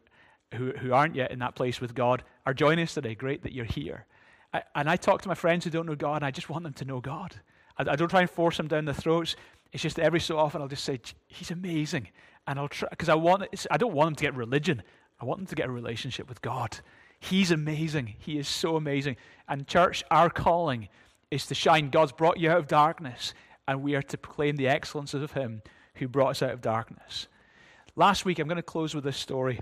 who, 0.54 0.72
who 0.74 0.94
aren't 0.94 1.16
yet 1.16 1.32
in 1.32 1.40
that 1.40 1.56
place 1.56 1.82
with 1.82 1.96
God 1.96 2.24
are 2.46 2.54
joining 2.54 2.84
us 2.84 2.94
today. 2.94 3.16
Great 3.16 3.42
that 3.42 3.52
you're 3.52 3.66
here. 3.66 4.06
I, 4.54 4.62
and 4.76 4.88
I 4.88 4.98
talk 4.98 5.24
to 5.24 5.28
my 5.28 5.34
friends 5.34 5.64
who 5.66 5.72
don't 5.72 5.88
know 5.88 5.96
God, 5.96 6.18
and 6.18 6.26
I 6.26 6.30
just 6.30 6.48
want 6.48 6.64
them 6.64 6.74
to 6.74 6.86
know 6.86 7.02
God. 7.02 7.36
I, 7.76 7.90
I 7.90 7.96
don't 7.96 8.08
try 8.08 8.22
and 8.22 8.30
force 8.30 8.58
them 8.58 8.68
down 8.68 8.86
their 8.86 8.94
throats. 8.94 9.36
It's 9.72 9.82
just 9.82 9.98
every 9.98 10.20
so 10.20 10.38
often 10.38 10.62
I'll 10.62 10.68
just 10.68 10.86
say, 10.86 11.00
He's 11.26 11.50
amazing. 11.50 12.10
And 12.46 12.60
I'll 12.60 12.68
try, 12.68 12.90
because 12.92 13.10
I, 13.10 13.16
want, 13.16 13.46
I 13.72 13.78
don't 13.78 13.94
want 13.94 14.10
them 14.10 14.16
to 14.18 14.24
get 14.26 14.36
religion. 14.36 14.84
I 15.20 15.26
want 15.26 15.40
them 15.40 15.48
to 15.48 15.56
get 15.56 15.66
a 15.70 15.72
relationship 15.72 16.30
with 16.30 16.44
God. 16.44 16.82
He's 17.20 17.50
amazing. 17.50 18.14
He 18.20 18.38
is 18.38 18.48
so 18.48 18.76
amazing. 18.76 19.16
And, 19.48 19.66
church, 19.66 20.04
our 20.12 20.30
calling 20.30 20.88
is 21.34 21.48
to 21.48 21.56
shine. 21.56 21.90
God's 21.90 22.12
brought 22.12 22.40
you 22.40 22.52
out 22.52 22.60
of 22.60 22.68
darkness, 22.68 23.34
and 23.68 23.82
we 23.82 23.96
are 23.96 24.04
to 24.04 24.18
proclaim 24.18 24.56
the 24.56 24.68
excellences 24.68 25.24
of 25.24 25.32
Him 25.32 25.64
who 25.96 26.08
brought 26.08 26.30
us 26.30 26.44
out 26.44 26.52
of 26.52 26.62
darkness. 26.62 27.28
Last 27.96 28.24
week, 28.24 28.38
I'm 28.38 28.48
going 28.48 28.58
to 28.58 28.62
close 28.62 28.94
with 28.94 29.04
this 29.04 29.18
story. 29.18 29.60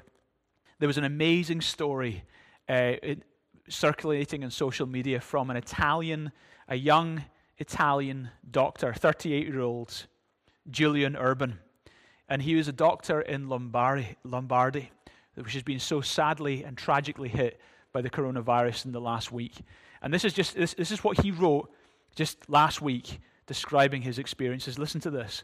There 0.79 0.87
was 0.87 0.97
an 0.97 1.05
amazing 1.05 1.61
story 1.61 2.23
uh, 2.67 2.93
circulating 3.69 4.43
on 4.43 4.51
social 4.51 4.85
media 4.85 5.21
from 5.21 5.49
an 5.49 5.55
Italian, 5.55 6.33
a 6.67 6.75
young 6.75 7.23
Italian 7.57 8.29
doctor, 8.49 8.93
38 8.93 9.47
year 9.47 9.61
old 9.61 10.07
Julian 10.69 11.15
Urban. 11.15 11.59
And 12.27 12.41
he 12.41 12.55
was 12.55 12.67
a 12.67 12.73
doctor 12.73 13.21
in 13.21 13.47
Lombardy, 13.47 14.17
Lombardy, 14.23 14.91
which 15.35 15.53
has 15.53 15.63
been 15.63 15.79
so 15.79 16.01
sadly 16.01 16.63
and 16.63 16.77
tragically 16.77 17.29
hit 17.29 17.61
by 17.93 18.01
the 18.01 18.09
coronavirus 18.09 18.85
in 18.85 18.91
the 18.91 19.01
last 19.01 19.31
week. 19.31 19.55
And 20.01 20.13
this 20.13 20.25
is 20.25 20.33
just 20.33 20.55
this, 20.55 20.73
this 20.73 20.91
is 20.91 21.03
what 21.03 21.21
he 21.21 21.31
wrote 21.31 21.71
just 22.15 22.49
last 22.49 22.81
week 22.81 23.19
describing 23.45 24.01
his 24.01 24.19
experiences. 24.19 24.79
Listen 24.79 25.01
to 25.01 25.09
this. 25.09 25.43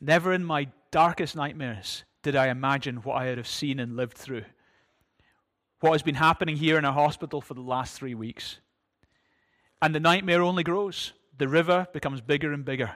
Never 0.00 0.32
in 0.32 0.44
my 0.44 0.68
darkest 0.90 1.36
nightmares 1.36 2.04
did 2.22 2.36
I 2.36 2.48
imagine 2.48 2.96
what 2.96 3.14
I 3.14 3.26
would 3.26 3.38
have 3.38 3.48
seen 3.48 3.80
and 3.80 3.96
lived 3.96 4.16
through. 4.16 4.44
What 5.80 5.92
has 5.92 6.02
been 6.02 6.14
happening 6.14 6.56
here 6.56 6.78
in 6.78 6.84
our 6.84 6.92
hospital 6.92 7.40
for 7.40 7.54
the 7.54 7.60
last 7.60 7.96
three 7.96 8.14
weeks. 8.14 8.58
And 9.80 9.94
the 9.94 10.00
nightmare 10.00 10.42
only 10.42 10.62
grows. 10.62 11.12
The 11.38 11.48
river 11.48 11.88
becomes 11.92 12.20
bigger 12.20 12.52
and 12.52 12.64
bigger. 12.64 12.92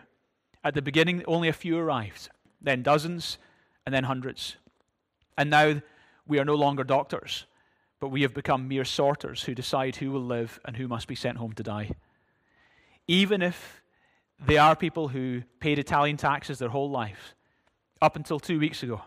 At 0.62 0.74
the 0.74 0.82
beginning, 0.82 1.24
only 1.26 1.48
a 1.48 1.52
few 1.52 1.78
arrived, 1.78 2.28
then 2.60 2.82
dozens, 2.82 3.38
and 3.84 3.94
then 3.94 4.04
hundreds. 4.04 4.56
And 5.36 5.50
now 5.50 5.82
we 6.28 6.38
are 6.38 6.44
no 6.44 6.54
longer 6.54 6.84
doctors 6.84 7.46
but 8.06 8.12
we 8.12 8.22
have 8.22 8.34
become 8.34 8.68
mere 8.68 8.84
sorters 8.84 9.42
who 9.42 9.52
decide 9.52 9.96
who 9.96 10.12
will 10.12 10.22
live 10.22 10.60
and 10.64 10.76
who 10.76 10.86
must 10.86 11.08
be 11.08 11.16
sent 11.16 11.38
home 11.38 11.52
to 11.54 11.64
die. 11.64 11.90
Even 13.08 13.42
if 13.42 13.82
They 14.46 14.58
are 14.58 14.76
people 14.76 15.08
who 15.08 15.42
paid 15.58 15.80
Italian 15.80 16.16
taxes 16.16 16.60
their 16.60 16.68
whole 16.68 16.88
life, 16.90 17.34
up 18.00 18.14
until 18.14 18.38
two 18.38 18.60
weeks 18.60 18.84
ago. 18.84 19.00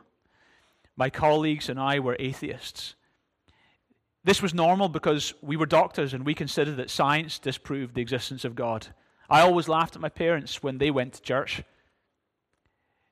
My 0.97 1.09
colleagues 1.09 1.69
and 1.69 1.79
I 1.79 1.99
were 1.99 2.17
atheists. 2.19 2.95
This 4.25 4.41
was 4.41 4.53
normal 4.53 4.89
because 4.89 5.33
we 5.41 5.55
were 5.55 5.65
doctors 5.65 6.13
and 6.13 6.25
we 6.25 6.33
considered 6.33 6.75
that 6.75 6.89
science 6.89 7.39
disproved 7.39 7.93
the 7.95 8.01
existence 8.01 8.43
of 8.43 8.55
God. 8.55 8.87
I 9.29 9.39
always 9.41 9.69
laughed 9.69 9.95
at 9.95 10.01
my 10.01 10.09
parents 10.09 10.61
when 10.61 10.77
they 10.77 10.91
went 10.91 11.13
to 11.13 11.21
church. 11.21 11.63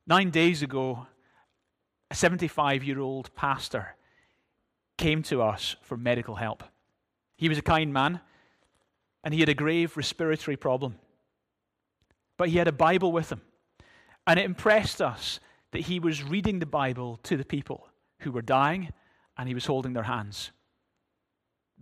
Nine 0.06 0.32
days 0.32 0.62
ago, 0.62 1.08
a 2.12 2.16
75 2.16 2.84
year 2.84 3.00
old 3.00 3.34
pastor 3.36 3.96
came 4.98 5.24
to 5.24 5.42
us 5.42 5.76
for 5.82 5.98
medical 5.98 6.36
help. 6.36 6.64
He 7.38 7.50
was 7.50 7.58
a 7.58 7.64
kind 7.64 7.94
man 7.94 8.20
and 9.24 9.34
he 9.34 9.40
had 9.40 9.50
a 9.50 9.54
grave 9.54 9.96
respiratory 9.98 10.58
problem. 10.58 10.96
But 12.38 12.50
he 12.50 12.58
had 12.58 12.68
a 12.68 12.72
Bible 12.72 13.12
with 13.12 13.32
him. 13.32 13.42
And 14.26 14.40
it 14.40 14.46
impressed 14.46 15.02
us 15.02 15.40
that 15.72 15.82
he 15.82 16.00
was 16.00 16.24
reading 16.24 16.60
the 16.60 16.66
Bible 16.66 17.20
to 17.24 17.38
the 17.38 17.46
people 17.46 17.88
who 18.20 18.32
were 18.32 18.42
dying 18.42 18.90
and 19.38 19.48
he 19.48 19.54
was 19.54 19.66
holding 19.66 19.94
their 19.94 20.04
hands. 20.04 20.52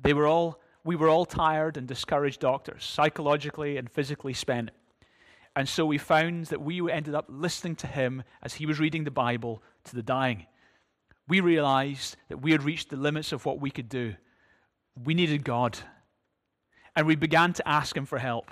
They 0.02 0.14
were 0.14 0.28
all, 0.28 0.60
we 0.84 0.96
were 0.96 1.10
all 1.10 1.26
tired 1.26 1.78
and 1.78 1.88
discouraged 1.88 2.42
doctors, 2.42 2.84
psychologically 2.84 3.78
and 3.78 3.90
physically 3.90 4.34
spent. 4.34 4.72
And 5.56 5.70
so 5.70 5.86
we 5.86 5.98
found 5.98 6.48
that 6.48 6.62
we 6.62 6.92
ended 6.92 7.16
up 7.16 7.26
listening 7.30 7.76
to 7.78 7.88
him 7.88 8.24
as 8.44 8.56
he 8.56 8.66
was 8.66 8.80
reading 8.80 9.06
the 9.06 9.12
Bible 9.12 9.64
to 9.86 9.96
the 9.96 10.04
dying. 10.04 10.48
We 11.28 11.40
realized 11.40 12.18
that 12.30 12.42
we 12.42 12.52
had 12.52 12.64
reached 12.64 12.90
the 12.90 12.98
limits 12.98 13.32
of 13.32 13.46
what 13.46 13.60
we 13.60 13.72
could 13.72 13.90
do. 13.90 14.16
We 15.04 15.14
needed 15.14 15.44
God. 15.44 15.78
And 16.96 17.08
we 17.08 17.16
began 17.16 17.54
to 17.54 17.68
ask 17.68 17.96
him 17.96 18.06
for 18.06 18.20
help. 18.20 18.52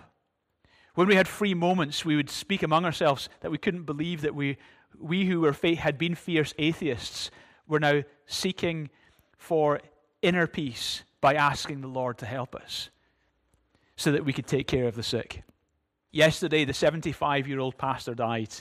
When 0.96 1.08
we 1.08 1.16
had 1.16 1.28
free 1.28 1.54
moments, 1.54 2.06
we 2.06 2.16
would 2.16 2.30
speak 2.30 2.62
among 2.62 2.86
ourselves 2.86 3.30
that 3.42 3.52
we 3.52 3.58
couldn't 3.58 3.84
believe 3.84 4.22
that 4.22 4.36
we, 4.36 4.58
we 5.00 5.26
who 5.26 5.42
were, 5.42 5.56
had 5.78 5.98
been 5.98 6.16
fierce 6.16 6.54
atheists 6.58 7.32
were 7.68 7.80
now 7.80 8.04
seeking 8.28 8.90
for 9.38 9.80
inner 10.22 10.48
peace 10.48 11.04
by 11.22 11.34
asking 11.36 11.82
the 11.82 11.88
Lord 11.88 12.18
to 12.20 12.26
help 12.26 12.56
us 12.56 12.90
so 13.96 14.12
that 14.12 14.26
we 14.26 14.34
could 14.34 14.48
take 14.48 14.68
care 14.68 14.88
of 14.88 14.96
the 14.96 15.04
sick. 15.04 15.44
Yesterday, 16.12 16.66
the 16.66 16.74
75 16.74 17.48
year 17.48 17.60
old 17.60 17.78
pastor 17.78 18.14
died. 18.14 18.54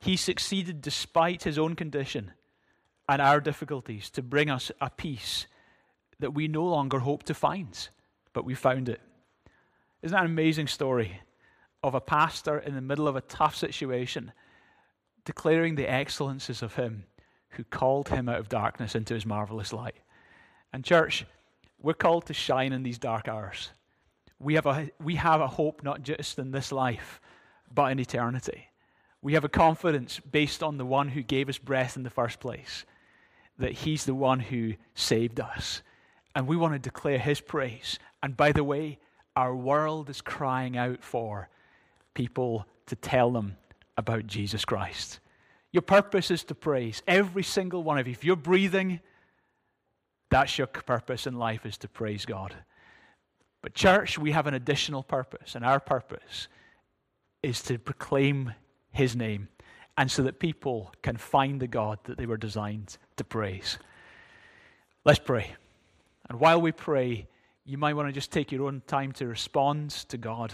He 0.00 0.16
succeeded 0.16 0.80
despite 0.80 1.44
his 1.44 1.58
own 1.58 1.76
condition 1.76 2.32
and 3.08 3.20
our 3.20 3.40
difficulties 3.40 4.10
to 4.10 4.22
bring 4.22 4.50
us 4.50 4.70
a 4.80 4.90
peace 4.90 5.46
that 6.20 6.34
we 6.34 6.48
no 6.48 6.64
longer 6.64 7.00
hope 7.00 7.24
to 7.24 7.34
find, 7.34 7.88
but 8.32 8.44
we 8.44 8.54
found 8.54 8.88
it. 8.88 9.00
Isn't 10.02 10.16
that 10.16 10.24
an 10.24 10.30
amazing 10.30 10.68
story 10.68 11.20
of 11.82 11.94
a 11.94 12.00
pastor 12.00 12.58
in 12.58 12.74
the 12.74 12.80
middle 12.80 13.08
of 13.08 13.16
a 13.16 13.20
tough 13.22 13.56
situation 13.56 14.32
declaring 15.24 15.74
the 15.74 15.90
excellences 15.90 16.62
of 16.62 16.74
him 16.74 17.04
who 17.50 17.64
called 17.64 18.08
him 18.08 18.28
out 18.28 18.38
of 18.38 18.48
darkness 18.48 18.94
into 18.94 19.14
his 19.14 19.26
marvelous 19.26 19.72
light? 19.72 19.96
And, 20.72 20.84
church, 20.84 21.26
we're 21.80 21.94
called 21.94 22.26
to 22.26 22.34
shine 22.34 22.72
in 22.72 22.82
these 22.82 22.98
dark 22.98 23.28
hours. 23.28 23.70
We 24.38 24.54
have 24.54 24.66
a, 24.66 24.90
we 25.00 25.16
have 25.16 25.40
a 25.40 25.46
hope 25.46 25.82
not 25.82 26.02
just 26.02 26.38
in 26.38 26.50
this 26.50 26.72
life, 26.72 27.20
but 27.72 27.92
in 27.92 27.98
eternity. 27.98 28.68
We 29.20 29.34
have 29.34 29.44
a 29.44 29.48
confidence 29.48 30.18
based 30.18 30.62
on 30.62 30.78
the 30.78 30.86
one 30.86 31.08
who 31.08 31.22
gave 31.22 31.48
us 31.48 31.58
breath 31.58 31.96
in 31.96 32.02
the 32.02 32.10
first 32.10 32.40
place, 32.40 32.84
that 33.58 33.72
he's 33.72 34.04
the 34.04 34.14
one 34.14 34.40
who 34.40 34.74
saved 34.94 35.40
us. 35.40 35.82
And 36.34 36.46
we 36.46 36.56
want 36.56 36.74
to 36.74 36.78
declare 36.78 37.18
his 37.18 37.40
praise. 37.40 37.98
And 38.22 38.36
by 38.36 38.52
the 38.52 38.64
way, 38.64 38.98
our 39.36 39.54
world 39.54 40.10
is 40.10 40.20
crying 40.20 40.76
out 40.76 41.02
for 41.02 41.48
people 42.14 42.66
to 42.86 42.96
tell 42.96 43.30
them 43.30 43.56
about 43.96 44.26
Jesus 44.26 44.64
Christ. 44.64 45.20
Your 45.72 45.82
purpose 45.82 46.30
is 46.30 46.44
to 46.44 46.54
praise. 46.54 47.02
Every 47.06 47.42
single 47.42 47.82
one 47.82 47.98
of 47.98 48.06
you. 48.06 48.12
If 48.12 48.24
you're 48.24 48.36
breathing, 48.36 49.00
that's 50.30 50.58
your 50.58 50.66
purpose 50.66 51.26
in 51.26 51.38
life 51.38 51.64
is 51.66 51.78
to 51.78 51.88
praise 51.88 52.26
God. 52.26 52.54
But, 53.62 53.74
church, 53.74 54.18
we 54.18 54.32
have 54.32 54.46
an 54.46 54.54
additional 54.54 55.02
purpose, 55.02 55.54
and 55.54 55.64
our 55.64 55.78
purpose 55.78 56.48
is 57.42 57.62
to 57.62 57.78
proclaim 57.78 58.52
His 58.90 59.14
name, 59.14 59.48
and 59.96 60.10
so 60.10 60.22
that 60.24 60.40
people 60.40 60.92
can 61.02 61.16
find 61.16 61.60
the 61.60 61.68
God 61.68 61.98
that 62.04 62.18
they 62.18 62.26
were 62.26 62.36
designed 62.36 62.98
to 63.16 63.24
praise. 63.24 63.78
Let's 65.04 65.18
pray. 65.18 65.50
And 66.28 66.38
while 66.40 66.60
we 66.60 66.72
pray, 66.72 67.26
you 67.64 67.78
might 67.78 67.94
want 67.94 68.08
to 68.08 68.12
just 68.12 68.30
take 68.32 68.52
your 68.52 68.66
own 68.66 68.82
time 68.86 69.12
to 69.12 69.26
respond 69.26 69.90
to 69.90 70.16
God. 70.16 70.52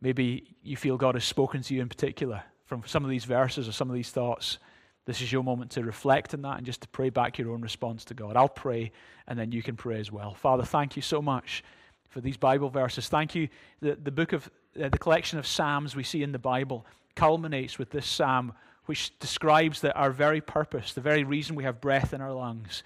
Maybe 0.00 0.56
you 0.62 0.76
feel 0.76 0.96
God 0.96 1.14
has 1.14 1.24
spoken 1.24 1.62
to 1.62 1.74
you 1.74 1.82
in 1.82 1.88
particular 1.88 2.42
from 2.66 2.82
some 2.86 3.04
of 3.04 3.10
these 3.10 3.24
verses 3.24 3.68
or 3.68 3.72
some 3.72 3.88
of 3.88 3.94
these 3.94 4.10
thoughts. 4.10 4.58
This 5.06 5.20
is 5.20 5.30
your 5.30 5.44
moment 5.44 5.70
to 5.72 5.82
reflect 5.82 6.32
on 6.34 6.42
that 6.42 6.56
and 6.56 6.66
just 6.66 6.80
to 6.80 6.88
pray 6.88 7.10
back 7.10 7.38
your 7.38 7.50
own 7.50 7.60
response 7.60 8.04
to 8.06 8.14
God. 8.14 8.36
I'll 8.36 8.48
pray 8.48 8.92
and 9.26 9.38
then 9.38 9.52
you 9.52 9.62
can 9.62 9.76
pray 9.76 10.00
as 10.00 10.10
well. 10.10 10.34
Father, 10.34 10.64
thank 10.64 10.96
you 10.96 11.02
so 11.02 11.20
much 11.20 11.62
for 12.08 12.20
these 12.20 12.36
Bible 12.36 12.70
verses. 12.70 13.08
Thank 13.08 13.34
you. 13.34 13.48
The, 13.80 13.96
the 13.96 14.10
book 14.10 14.32
of 14.32 14.48
uh, 14.80 14.88
the 14.88 14.98
collection 14.98 15.38
of 15.38 15.46
Psalms 15.46 15.94
we 15.94 16.02
see 16.02 16.22
in 16.22 16.32
the 16.32 16.38
Bible 16.38 16.86
culminates 17.14 17.78
with 17.78 17.90
this 17.90 18.06
psalm, 18.06 18.52
which 18.86 19.18
describes 19.18 19.80
that 19.80 19.96
our 19.96 20.10
very 20.10 20.40
purpose, 20.40 20.92
the 20.92 21.00
very 21.00 21.24
reason 21.24 21.56
we 21.56 21.64
have 21.64 21.80
breath 21.80 22.12
in 22.12 22.20
our 22.20 22.32
lungs, 22.32 22.82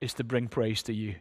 is 0.00 0.14
to 0.14 0.24
bring 0.24 0.48
praise 0.48 0.82
to 0.84 0.94
you. 0.94 1.14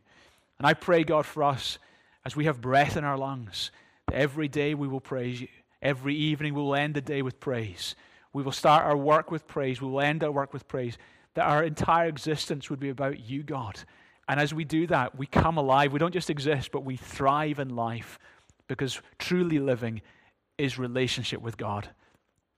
And 0.57 0.67
I 0.67 0.73
pray, 0.73 1.03
God, 1.03 1.25
for 1.25 1.43
us, 1.43 1.79
as 2.25 2.35
we 2.35 2.45
have 2.45 2.61
breath 2.61 2.97
in 2.97 3.03
our 3.03 3.17
lungs, 3.17 3.71
that 4.07 4.15
every 4.15 4.47
day 4.47 4.73
we 4.73 4.87
will 4.87 5.01
praise 5.01 5.41
you. 5.41 5.47
Every 5.81 6.15
evening 6.15 6.53
we 6.53 6.61
will 6.61 6.75
end 6.75 6.93
the 6.93 7.01
day 7.01 7.21
with 7.21 7.39
praise. 7.39 7.95
We 8.33 8.43
will 8.43 8.51
start 8.51 8.85
our 8.85 8.97
work 8.97 9.31
with 9.31 9.47
praise. 9.47 9.81
We 9.81 9.87
will 9.87 10.01
end 10.01 10.23
our 10.23 10.31
work 10.31 10.53
with 10.53 10.67
praise. 10.67 10.97
That 11.35 11.47
our 11.47 11.63
entire 11.63 12.07
existence 12.07 12.69
would 12.69 12.79
be 12.79 12.89
about 12.89 13.19
you, 13.19 13.43
God. 13.43 13.79
And 14.27 14.39
as 14.39 14.53
we 14.53 14.65
do 14.65 14.85
that, 14.87 15.17
we 15.17 15.25
come 15.25 15.57
alive. 15.57 15.93
We 15.93 15.99
don't 15.99 16.13
just 16.13 16.29
exist, 16.29 16.71
but 16.71 16.83
we 16.83 16.97
thrive 16.97 17.59
in 17.59 17.75
life 17.75 18.19
because 18.67 19.01
truly 19.17 19.57
living 19.57 20.01
is 20.57 20.77
relationship 20.77 21.41
with 21.41 21.57
God. 21.57 21.89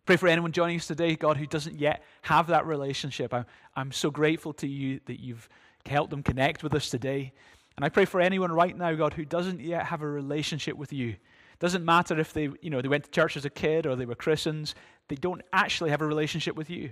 Pray 0.06 0.18
for 0.18 0.28
anyone 0.28 0.52
joining 0.52 0.78
us 0.78 0.88
today, 0.88 1.16
God, 1.16 1.38
who 1.38 1.46
doesn't 1.46 1.80
yet 1.80 2.04
have 2.24 2.48
that 2.48 2.66
relationship. 2.66 3.34
I'm, 3.34 3.46
I'm 3.76 3.92
so 3.92 4.10
grateful 4.10 4.54
to 4.54 4.68
you 4.68 5.00
that 5.06 5.20
you've 5.20 5.48
helped 5.86 6.10
them 6.10 6.24
connect 6.24 6.64
with 6.64 6.74
us 6.74 6.90
today. 6.90 7.34
And 7.76 7.86
I 7.86 7.90
pray 7.90 8.06
for 8.06 8.20
anyone 8.20 8.52
right 8.52 8.76
now, 8.76 8.94
God, 8.94 9.14
who 9.14 9.26
doesn't 9.26 9.60
yet 9.60 9.86
have 9.86 10.02
a 10.02 10.08
relationship 10.08 10.76
with 10.76 10.92
you. 10.92 11.16
Doesn't 11.60 11.86
matter 11.86 12.20
if 12.20 12.34
they, 12.34 12.50
you 12.62 12.72
know, 12.72 12.82
they 12.82 12.88
went 12.88 13.04
to 13.04 13.12
church 13.12 13.38
as 13.38 13.46
a 13.46 13.50
kid 13.50 13.86
or 13.86 13.96
they 13.96 14.06
were 14.06 14.16
Christians, 14.16 14.74
they 15.08 15.16
don't 15.16 15.44
actually 15.54 15.92
have 15.92 16.02
a 16.02 16.08
relationship 16.08 16.56
with 16.56 16.70
you. 16.70 16.92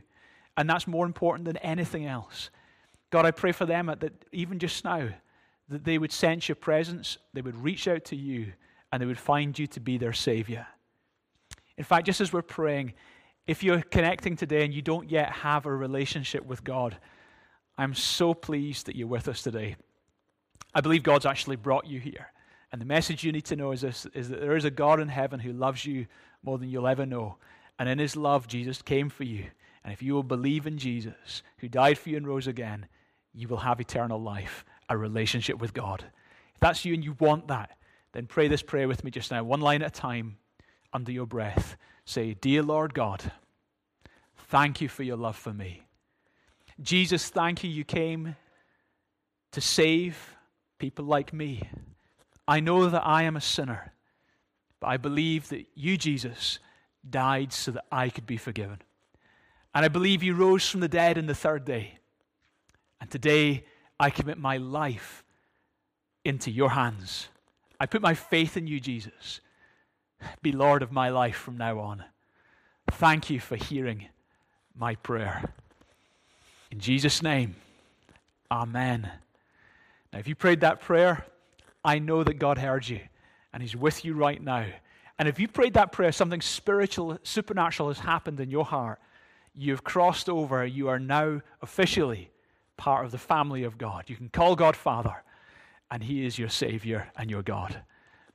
And 0.56 0.70
that's 0.70 0.88
more 0.88 1.06
important 1.06 1.46
than 1.46 1.58
anything 1.58 2.06
else. 2.06 2.52
God, 3.10 3.26
I 3.26 3.32
pray 3.32 3.52
for 3.52 3.66
them 3.66 3.88
that 3.88 4.14
even 4.32 4.60
just 4.60 4.84
now, 4.84 5.10
that 5.70 5.84
they 5.84 5.98
would 5.98 6.12
sense 6.12 6.48
your 6.48 6.56
presence, 6.56 7.18
they 7.34 7.42
would 7.42 7.56
reach 7.56 7.88
out 7.88 8.06
to 8.06 8.16
you, 8.16 8.54
and 8.92 9.02
they 9.02 9.06
would 9.06 9.20
find 9.20 9.58
you 9.58 9.68
to 9.68 9.80
be 9.80 9.98
their 9.98 10.14
Savior. 10.14 10.68
In 11.80 11.86
fact, 11.86 12.06
just 12.06 12.20
as 12.20 12.34
we're 12.34 12.42
praying, 12.42 12.94
if 13.48 13.64
you're 13.64 13.82
connecting 13.82 14.36
today 14.36 14.66
and 14.66 14.74
you 14.74 14.82
don't 14.82 15.10
yet 15.10 15.32
have 15.32 15.66
a 15.66 15.74
relationship 15.74 16.46
with 16.46 16.62
God, 16.62 16.98
I'm 17.78 17.94
so 17.94 18.34
pleased 18.34 18.88
that 18.88 18.98
you're 18.98 19.08
with 19.08 19.30
us 19.30 19.42
today. 19.42 19.78
I 20.76 20.82
believe 20.82 21.04
God's 21.04 21.26
actually 21.26 21.56
brought 21.56 21.88
you 21.88 22.02
here. 22.02 22.34
And 22.74 22.82
the 22.82 22.86
message 22.86 23.24
you 23.24 23.32
need 23.32 23.46
to 23.46 23.56
know 23.56 23.72
is 23.72 23.80
this 23.80 24.06
is 24.14 24.28
that 24.28 24.42
there 24.42 24.58
is 24.58 24.66
a 24.66 24.70
God 24.70 25.00
in 25.00 25.08
heaven 25.08 25.40
who 25.40 25.54
loves 25.54 25.86
you 25.86 26.08
more 26.44 26.58
than 26.58 26.70
you'll 26.70 26.86
ever 26.86 27.06
know. 27.06 27.38
And 27.80 27.88
in 27.88 27.98
his 27.98 28.18
love, 28.18 28.46
Jesus 28.46 28.82
came 28.82 29.10
for 29.10 29.24
you. 29.24 29.46
And 29.86 29.94
if 29.94 30.04
you 30.04 30.14
will 30.14 30.24
believe 30.24 30.68
in 30.68 30.78
Jesus, 30.78 31.44
who 31.60 31.70
died 31.70 31.98
for 31.98 32.10
you 32.10 32.18
and 32.18 32.28
rose 32.28 32.48
again, 32.48 32.88
you 33.34 33.48
will 33.48 33.58
have 33.58 33.80
eternal 33.80 34.22
life, 34.22 34.66
a 34.90 34.98
relationship 34.98 35.60
with 35.60 35.74
God. 35.74 36.04
If 36.56 36.60
that's 36.60 36.84
you 36.84 36.94
and 36.94 37.06
you 37.06 37.16
want 37.20 37.48
that, 37.48 37.78
then 38.12 38.28
pray 38.28 38.50
this 38.50 38.62
prayer 38.62 38.90
with 38.90 39.06
me 39.06 39.12
just 39.12 39.32
now, 39.32 39.46
one 39.46 39.62
line 39.62 39.82
at 39.82 39.98
a 39.98 40.02
time, 40.02 40.39
under 40.94 41.12
your 41.12 41.26
breath. 41.26 41.78
Say, 42.06 42.34
Dear 42.34 42.64
Lord 42.64 42.94
God, 42.94 43.32
thank 44.48 44.82
you 44.82 44.88
for 44.88 45.04
your 45.04 45.18
love 45.18 45.36
for 45.36 45.54
me. 45.54 45.84
Jesus, 46.82 47.30
thank 47.30 47.64
you, 47.64 47.70
you 47.70 47.84
came 47.84 48.36
to 49.52 49.62
save 49.62 50.36
people 50.78 51.06
like 51.06 51.34
me. 51.34 51.70
I 52.48 52.60
know 52.60 52.90
that 52.90 53.06
I 53.06 53.24
am 53.24 53.36
a 53.36 53.42
sinner, 53.42 53.94
but 54.80 54.88
I 54.88 54.98
believe 54.98 55.50
that 55.50 55.66
you, 55.76 55.98
Jesus, 55.98 56.60
died 57.08 57.54
so 57.54 57.72
that 57.72 57.86
I 57.92 58.10
could 58.10 58.26
be 58.26 58.38
forgiven. 58.38 58.80
And 59.74 59.86
I 59.86 59.88
believe 59.88 60.24
you 60.24 60.34
rose 60.34 60.68
from 60.68 60.80
the 60.80 60.88
dead 60.88 61.18
in 61.18 61.28
the 61.28 61.36
third 61.36 61.66
day. 61.66 62.00
And 63.00 63.10
today 63.10 63.66
I 64.00 64.10
commit 64.10 64.38
my 64.38 64.58
life 64.58 65.24
into 66.26 66.50
your 66.50 66.72
hands. 66.72 67.28
I 67.80 67.86
put 67.86 68.02
my 68.02 68.14
faith 68.14 68.58
in 68.58 68.68
you, 68.68 68.80
Jesus. 68.80 69.42
Be 70.42 70.52
Lord 70.52 70.82
of 70.82 70.92
my 70.92 71.10
life 71.10 71.36
from 71.36 71.58
now 71.58 71.80
on. 71.80 72.04
Thank 72.92 73.30
you 73.30 73.40
for 73.40 73.56
hearing 73.56 74.08
my 74.76 74.96
prayer. 74.96 75.54
In 76.72 76.80
Jesus' 76.80 77.22
name, 77.22 77.56
Amen. 78.52 79.12
Now, 80.12 80.20
if 80.20 80.28
you 80.28 80.36
prayed 80.36 80.62
that 80.62 80.82
prayer, 80.82 81.26
I 81.84 82.00
know 82.00 82.24
that 82.24 82.40
God 82.40 82.58
heard 82.58 82.88
you 82.88 83.00
and 83.54 83.62
He's 83.62 83.76
with 83.76 84.04
you 84.04 84.14
right 84.14 84.42
now. 84.42 84.66
And 85.18 85.28
if 85.28 85.40
you 85.40 85.48
prayed 85.48 85.74
that 85.74 85.92
prayer, 85.92 86.12
something 86.12 86.42
spiritual, 86.42 87.20
supernatural 87.24 87.90
has 87.90 88.00
happened 88.00 88.40
in 88.40 88.50
your 88.50 88.66
heart. 88.66 89.00
You've 89.54 89.84
crossed 89.84 90.30
over. 90.30 90.66
You 90.66 90.88
are 90.88 91.00
now 91.00 91.42
officially 91.62 92.32
part 92.78 93.06
of 93.06 93.12
the 93.12 93.18
family 93.18 93.64
of 93.64 93.78
God. 93.78 94.06
You 94.08 94.16
can 94.16 94.30
call 94.30 94.56
God 94.56 94.76
Father, 94.76 95.24
and 95.92 96.04
He 96.04 96.26
is 96.26 96.40
your 96.40 96.50
Savior 96.50 97.10
and 97.18 97.30
your 97.30 97.44
God. 97.44 97.82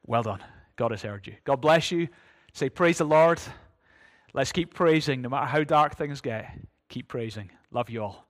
Well 0.06 0.22
done. 0.22 0.42
God 0.76 0.90
has 0.90 1.02
heard 1.02 1.26
you. 1.26 1.34
God 1.44 1.60
bless 1.60 1.90
you. 1.90 2.08
Say, 2.52 2.68
Praise 2.68 2.98
the 2.98 3.04
Lord. 3.04 3.40
Let's 4.32 4.52
keep 4.52 4.74
praising 4.74 5.22
no 5.22 5.28
matter 5.28 5.46
how 5.46 5.62
dark 5.62 5.96
things 5.96 6.20
get. 6.20 6.58
Keep 6.88 7.08
praising. 7.08 7.50
Love 7.70 7.88
you 7.88 8.02
all. 8.02 8.26